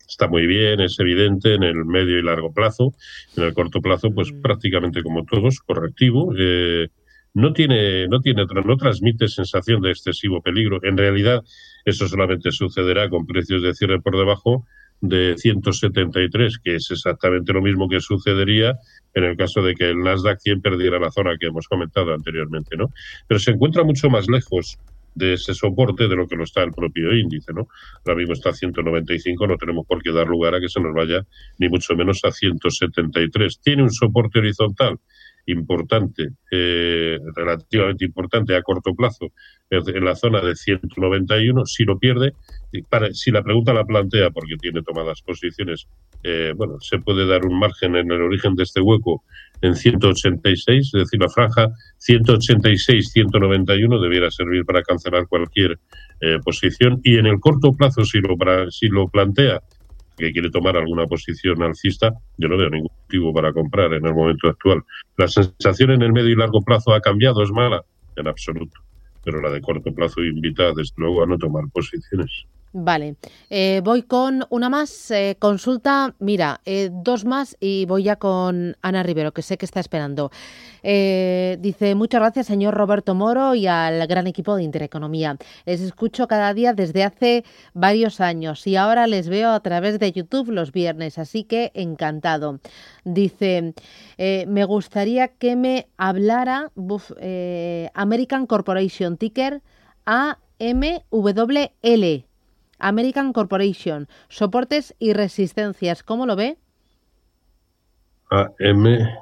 está 0.06 0.28
muy 0.28 0.46
bien, 0.46 0.80
es 0.80 0.98
evidente 1.00 1.54
en 1.54 1.64
el 1.64 1.84
medio 1.84 2.18
y 2.18 2.22
largo 2.22 2.52
plazo. 2.52 2.94
En 3.36 3.44
el 3.44 3.54
corto 3.54 3.80
plazo, 3.80 4.10
pues 4.12 4.32
Mm. 4.32 4.42
prácticamente 4.42 5.02
como 5.02 5.24
todos, 5.24 5.60
correctivo. 5.60 6.32
Eh, 6.38 6.88
no 7.34 7.52
tiene, 7.52 8.08
no 8.08 8.20
tiene, 8.20 8.44
no 8.46 8.76
transmite 8.76 9.28
sensación 9.28 9.80
de 9.80 9.90
excesivo 9.90 10.42
peligro. 10.42 10.80
En 10.82 10.96
realidad, 10.96 11.42
eso 11.84 12.08
solamente 12.08 12.50
sucederá 12.50 13.08
con 13.08 13.26
precios 13.26 13.62
de 13.62 13.74
cierre 13.74 14.00
por 14.00 14.16
debajo 14.16 14.64
de 15.00 15.36
173, 15.36 16.58
que 16.58 16.74
es 16.76 16.90
exactamente 16.90 17.52
lo 17.52 17.62
mismo 17.62 17.88
que 17.88 18.00
sucedería 18.00 18.78
en 19.14 19.24
el 19.24 19.36
caso 19.36 19.62
de 19.62 19.74
que 19.74 19.90
el 19.90 19.98
Nasdaq 19.98 20.40
100 20.40 20.60
perdiera 20.60 20.98
la 20.98 21.10
zona 21.10 21.36
que 21.38 21.46
hemos 21.46 21.68
comentado 21.68 22.12
anteriormente, 22.12 22.76
¿no? 22.76 22.92
Pero 23.26 23.38
se 23.38 23.52
encuentra 23.52 23.84
mucho 23.84 24.10
más 24.10 24.28
lejos 24.28 24.78
de 25.14 25.34
ese 25.34 25.54
soporte 25.54 26.06
de 26.06 26.16
lo 26.16 26.26
que 26.26 26.36
lo 26.36 26.44
está 26.44 26.62
el 26.62 26.72
propio 26.72 27.14
índice, 27.14 27.52
¿no? 27.52 27.68
Ahora 28.04 28.18
mismo 28.18 28.34
está 28.34 28.50
a 28.50 28.54
195, 28.54 29.46
no 29.46 29.56
tenemos 29.56 29.86
por 29.86 30.02
qué 30.02 30.12
dar 30.12 30.28
lugar 30.28 30.54
a 30.54 30.60
que 30.60 30.68
se 30.68 30.80
nos 30.80 30.94
vaya 30.94 31.26
ni 31.58 31.68
mucho 31.68 31.94
menos 31.94 32.20
a 32.24 32.30
173. 32.30 33.60
Tiene 33.60 33.82
un 33.82 33.90
soporte 33.90 34.38
horizontal 34.38 34.98
importante, 35.48 36.28
eh, 36.50 37.18
relativamente 37.34 38.04
importante 38.04 38.54
a 38.54 38.62
corto 38.62 38.94
plazo, 38.94 39.32
en 39.70 40.04
la 40.04 40.14
zona 40.14 40.40
de 40.40 40.56
191. 40.56 41.66
Si 41.66 41.84
lo 41.84 41.98
pierde, 41.98 42.32
si 43.12 43.30
la 43.30 43.42
pregunta 43.42 43.74
la 43.74 43.84
plantea 43.84 44.30
porque 44.30 44.56
tiene 44.56 44.82
tomadas 44.82 45.22
posiciones, 45.22 45.86
eh, 46.22 46.52
bueno, 46.56 46.78
se 46.80 46.98
puede 46.98 47.26
dar 47.26 47.44
un 47.44 47.58
margen 47.58 47.96
en 47.96 48.10
el 48.10 48.22
origen 48.22 48.54
de 48.54 48.64
este 48.64 48.80
hueco 48.80 49.22
en 49.60 49.74
186, 49.74 50.90
es 50.92 50.92
decir, 50.92 51.20
la 51.20 51.28
franja 51.28 51.68
186-191 51.98 54.00
debiera 54.00 54.30
servir 54.30 54.64
para 54.64 54.82
cancelar 54.82 55.26
cualquier 55.28 55.78
eh, 56.20 56.38
posición 56.44 57.00
y 57.02 57.18
en 57.18 57.26
el 57.26 57.40
corto 57.40 57.72
plazo, 57.72 58.04
si 58.04 58.20
lo, 58.20 58.36
para, 58.36 58.70
si 58.70 58.88
lo 58.88 59.08
plantea 59.08 59.60
que 60.18 60.32
quiere 60.32 60.50
tomar 60.50 60.76
alguna 60.76 61.06
posición 61.06 61.62
alcista, 61.62 62.12
yo 62.36 62.48
no 62.48 62.56
veo 62.56 62.70
ningún 62.70 62.90
motivo 63.02 63.32
para 63.32 63.52
comprar 63.52 63.92
en 63.94 64.06
el 64.06 64.14
momento 64.14 64.48
actual. 64.48 64.82
La 65.16 65.28
sensación 65.28 65.92
en 65.92 66.02
el 66.02 66.12
medio 66.12 66.30
y 66.30 66.36
largo 66.36 66.62
plazo 66.62 66.92
ha 66.92 67.00
cambiado, 67.00 67.42
es 67.42 67.50
mala, 67.50 67.82
en 68.16 68.28
absoluto, 68.28 68.80
pero 69.24 69.40
la 69.40 69.50
de 69.50 69.60
corto 69.60 69.94
plazo 69.94 70.22
invita 70.22 70.72
desde 70.74 70.94
luego 70.96 71.22
a 71.22 71.26
no 71.26 71.38
tomar 71.38 71.64
posiciones. 71.72 72.46
Vale. 72.72 73.16
Eh, 73.50 73.80
voy 73.84 74.02
con 74.02 74.44
una 74.50 74.68
más. 74.68 75.10
eh, 75.10 75.36
consulta, 75.38 76.14
mira, 76.18 76.60
eh, 76.64 76.90
dos 76.92 77.24
más 77.24 77.56
y 77.60 77.86
voy 77.86 78.04
ya 78.04 78.16
con 78.16 78.76
Ana 78.82 79.02
Rivero, 79.02 79.32
que 79.32 79.42
sé 79.42 79.58
que 79.58 79.66
está 79.66 79.80
esperando. 79.80 80.30
Eh, 80.82 81.58
dice, 81.60 81.94
muchas 81.94 82.20
gracias, 82.20 82.46
señor 82.46 82.74
Roberto 82.74 83.14
Moro, 83.14 83.54
y 83.54 83.66
al 83.66 84.06
gran 84.06 84.26
equipo 84.26 84.56
de 84.56 84.62
Intereconomía. 84.62 85.36
Les 85.66 85.80
escucho 85.80 86.28
cada 86.28 86.54
día 86.54 86.72
desde 86.72 87.04
hace 87.04 87.44
varios 87.74 88.20
años 88.20 88.66
y 88.66 88.76
ahora 88.76 89.06
les 89.06 89.28
veo 89.28 89.50
a 89.50 89.60
través 89.60 89.98
de 89.98 90.12
YouTube 90.12 90.50
los 90.50 90.72
viernes, 90.72 91.18
así 91.18 91.44
que 91.44 91.72
encantado. 91.74 92.60
Dice, 93.04 93.74
eh, 94.18 94.44
me 94.48 94.64
gustaría 94.64 95.28
que 95.28 95.56
me 95.56 95.88
hablara 95.96 96.70
buf, 96.74 97.12
American 97.94 98.46
Corporation 98.46 99.16
Ticker 99.16 99.62
AMWL. 100.04 102.27
American 102.78 103.32
Corporation, 103.32 104.08
soportes 104.28 104.94
y 104.98 105.12
resistencias. 105.12 106.02
¿Cómo 106.02 106.26
lo 106.26 106.34
ve? 106.36 106.56
AMWL. 108.30 109.12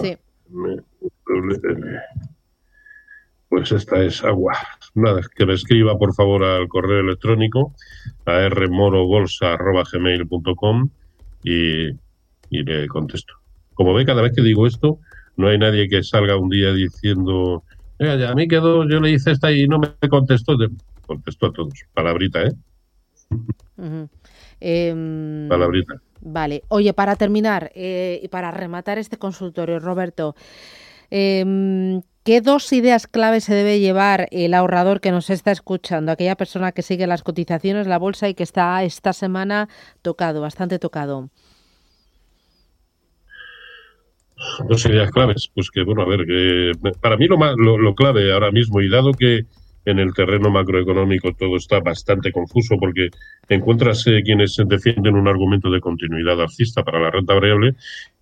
Sí. 0.00 0.16
AMWL. 0.50 2.00
Pues 3.48 3.72
esta 3.72 4.02
es 4.02 4.22
agua. 4.24 4.54
Nada, 4.94 5.22
que 5.34 5.46
me 5.46 5.54
escriba 5.54 5.96
por 5.96 6.14
favor 6.14 6.44
al 6.44 6.68
correo 6.68 7.00
electrónico 7.00 7.72
a 8.26 8.46
rmorobolsa.gmail.com 8.48 10.90
y, 11.42 11.88
y 11.88 11.96
le 12.50 12.86
contesto. 12.88 13.32
Como 13.74 13.94
ve, 13.94 14.04
cada 14.04 14.20
vez 14.22 14.32
que 14.34 14.42
digo 14.42 14.66
esto, 14.66 14.98
no 15.36 15.46
hay 15.48 15.56
nadie 15.56 15.88
que 15.88 16.02
salga 16.02 16.36
un 16.36 16.50
día 16.50 16.72
diciendo, 16.72 17.62
a 18.00 18.34
mí 18.34 18.48
quedó, 18.48 18.86
yo 18.88 19.00
le 19.00 19.12
hice 19.12 19.32
esta 19.32 19.50
y 19.52 19.66
no 19.66 19.78
me 19.78 19.92
contestó. 20.08 20.56
Contestó 21.08 21.46
a 21.46 21.52
todos. 21.52 21.72
Palabrita, 21.94 22.42
¿eh? 22.42 22.52
Em, 24.60 25.48
Palabrita. 25.48 25.94
Vale. 26.20 26.64
Oye, 26.68 26.92
para 26.92 27.16
terminar 27.16 27.70
eh, 27.74 28.20
y 28.22 28.28
para 28.28 28.50
rematar 28.50 28.98
este 28.98 29.16
consultorio, 29.16 29.78
Roberto, 29.78 30.36
em, 31.10 32.02
¿qué 32.24 32.42
dos 32.42 32.70
ideas 32.74 33.06
claves 33.06 33.44
se 33.44 33.54
debe 33.54 33.80
llevar 33.80 34.28
el 34.32 34.52
ahorrador 34.52 35.00
que 35.00 35.12
nos 35.12 35.30
está 35.30 35.50
escuchando, 35.50 36.12
aquella 36.12 36.36
persona 36.36 36.72
que 36.72 36.82
sigue 36.82 37.06
las 37.06 37.22
cotizaciones, 37.22 37.86
la 37.86 37.98
bolsa 37.98 38.28
y 38.28 38.34
que 38.34 38.42
está 38.42 38.82
esta 38.84 39.14
semana 39.14 39.70
tocado, 40.02 40.42
bastante 40.42 40.78
tocado? 40.78 41.30
Dos 44.68 44.84
ideas 44.86 45.10
claves. 45.10 45.50
Pues 45.54 45.70
que, 45.70 45.82
bueno, 45.82 46.02
a 46.02 46.06
ver, 46.06 46.26
que 46.26 46.72
para 47.00 47.16
mí 47.16 47.26
lo, 47.26 47.38
más, 47.38 47.54
lo, 47.56 47.94
clave 47.94 48.32
ahora 48.32 48.50
mismo, 48.50 48.80
y 48.80 48.88
dado 48.88 49.12
que 49.12 49.46
en 49.90 49.98
el 49.98 50.12
terreno 50.12 50.50
macroeconómico 50.50 51.32
todo 51.32 51.56
está 51.56 51.80
bastante 51.80 52.30
confuso 52.30 52.76
porque 52.78 53.08
encuentras 53.48 54.06
eh, 54.06 54.22
quienes 54.22 54.56
defienden 54.66 55.16
un 55.16 55.28
argumento 55.28 55.70
de 55.70 55.80
continuidad 55.80 56.40
alcista 56.40 56.82
para 56.82 57.00
la 57.00 57.10
renta 57.10 57.34
variable 57.34 57.74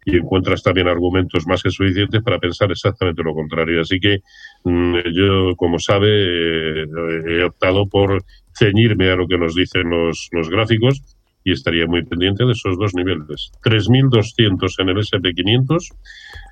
y 0.04 0.16
encuentras 0.16 0.62
también 0.62 0.86
argumentos 0.86 1.46
más 1.48 1.62
que 1.62 1.70
suficientes 1.70 2.22
para 2.22 2.38
pensar 2.38 2.70
exactamente 2.70 3.22
lo 3.24 3.34
contrario. 3.34 3.80
Así 3.80 3.98
que 3.98 4.20
mm, 4.62 4.96
yo, 5.12 5.56
como 5.56 5.80
sabe, 5.80 6.82
eh, 6.82 6.86
he 7.26 7.42
optado 7.42 7.86
por 7.88 8.22
ceñirme 8.56 9.10
a 9.10 9.16
lo 9.16 9.26
que 9.26 9.36
nos 9.36 9.54
dicen 9.54 9.90
los, 9.90 10.28
los 10.30 10.48
gráficos 10.48 11.02
y 11.46 11.52
estaría 11.52 11.86
muy 11.86 12.04
pendiente 12.04 12.44
de 12.44 12.50
esos 12.50 12.76
dos 12.76 12.92
niveles. 12.96 13.52
3.200 13.62 14.74
en 14.80 14.88
el 14.88 14.96
SP500, 14.96 15.94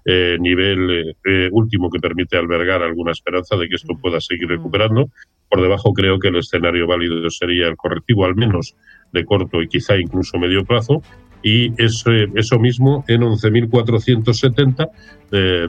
eh, 0.05 0.37
nivel 0.39 0.89
eh, 0.89 1.17
eh, 1.25 1.49
último 1.51 1.91
que 1.91 1.99
permite 1.99 2.37
albergar 2.37 2.81
alguna 2.81 3.11
esperanza 3.11 3.57
de 3.57 3.69
que 3.69 3.75
esto 3.75 3.99
pueda 4.01 4.21
seguir 4.21 4.47
recuperando. 4.49 5.11
Por 5.51 5.63
debajo 5.63 5.93
creo 5.93 6.21
que 6.21 6.29
el 6.29 6.37
escenario 6.37 6.87
válido 6.87 7.29
sería 7.29 7.67
el 7.67 7.77
correctivo, 7.77 8.25
al 8.25 8.37
menos 8.37 8.77
de 9.13 9.25
corto 9.25 9.61
y 9.61 9.67
quizá 9.67 9.99
incluso 9.99 10.39
medio 10.39 10.65
plazo, 10.65 11.03
y 11.43 11.73
eso, 11.83 12.13
eso 12.13 12.61
mismo 12.61 13.05
en 13.09 13.23
11.470 13.23 14.89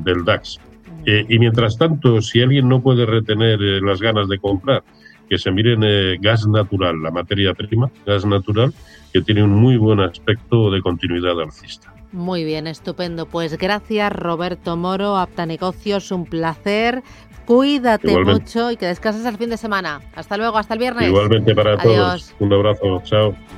del 0.04 0.24
DAX. 0.24 0.60
y 1.06 1.40
mientras 1.40 1.78
tanto, 1.80 2.22
si 2.22 2.42
alguien 2.42 2.70
no 2.70 2.84
puede 2.84 3.08
retener 3.08 3.60
las 3.60 4.00
ganas 4.00 4.28
de 4.28 4.38
comprar, 4.38 4.84
que 5.30 5.38
se 5.38 5.52
miren 5.52 5.82
gas 6.22 6.48
natural, 6.48 7.02
la 7.02 7.12
materia 7.12 7.54
prima, 7.54 7.90
gas 8.06 8.26
natural, 8.26 8.74
que 9.12 9.22
tiene 9.22 9.44
un 9.44 9.52
muy 9.52 9.78
buen 9.78 10.00
aspecto 10.00 10.70
de 10.72 10.82
continuidad 10.82 11.40
alcista. 11.42 11.94
Muy 12.12 12.44
bien, 12.44 12.68
estupendo. 12.68 13.26
Pues 13.26 13.58
gracias 13.58 14.12
Roberto 14.12 14.78
Moro, 14.78 15.18
Apta 15.18 15.46
Negocios, 15.46 16.12
un 16.12 16.26
placer. 16.26 17.04
Cuídate 17.46 18.18
mucho 18.24 18.72
y 18.72 18.78
que 18.78 18.88
descanses 18.88 19.26
el 19.26 19.38
fin 19.38 19.50
de 19.50 19.58
semana. 19.58 20.02
Hasta 20.16 20.36
luego, 20.38 20.58
hasta 20.58 20.74
el 20.74 20.80
viernes. 20.80 21.10
Igualmente 21.10 21.54
para 21.54 21.78
todos. 21.78 22.34
Un 22.40 22.54
abrazo, 22.54 23.02
chao. 23.04 23.36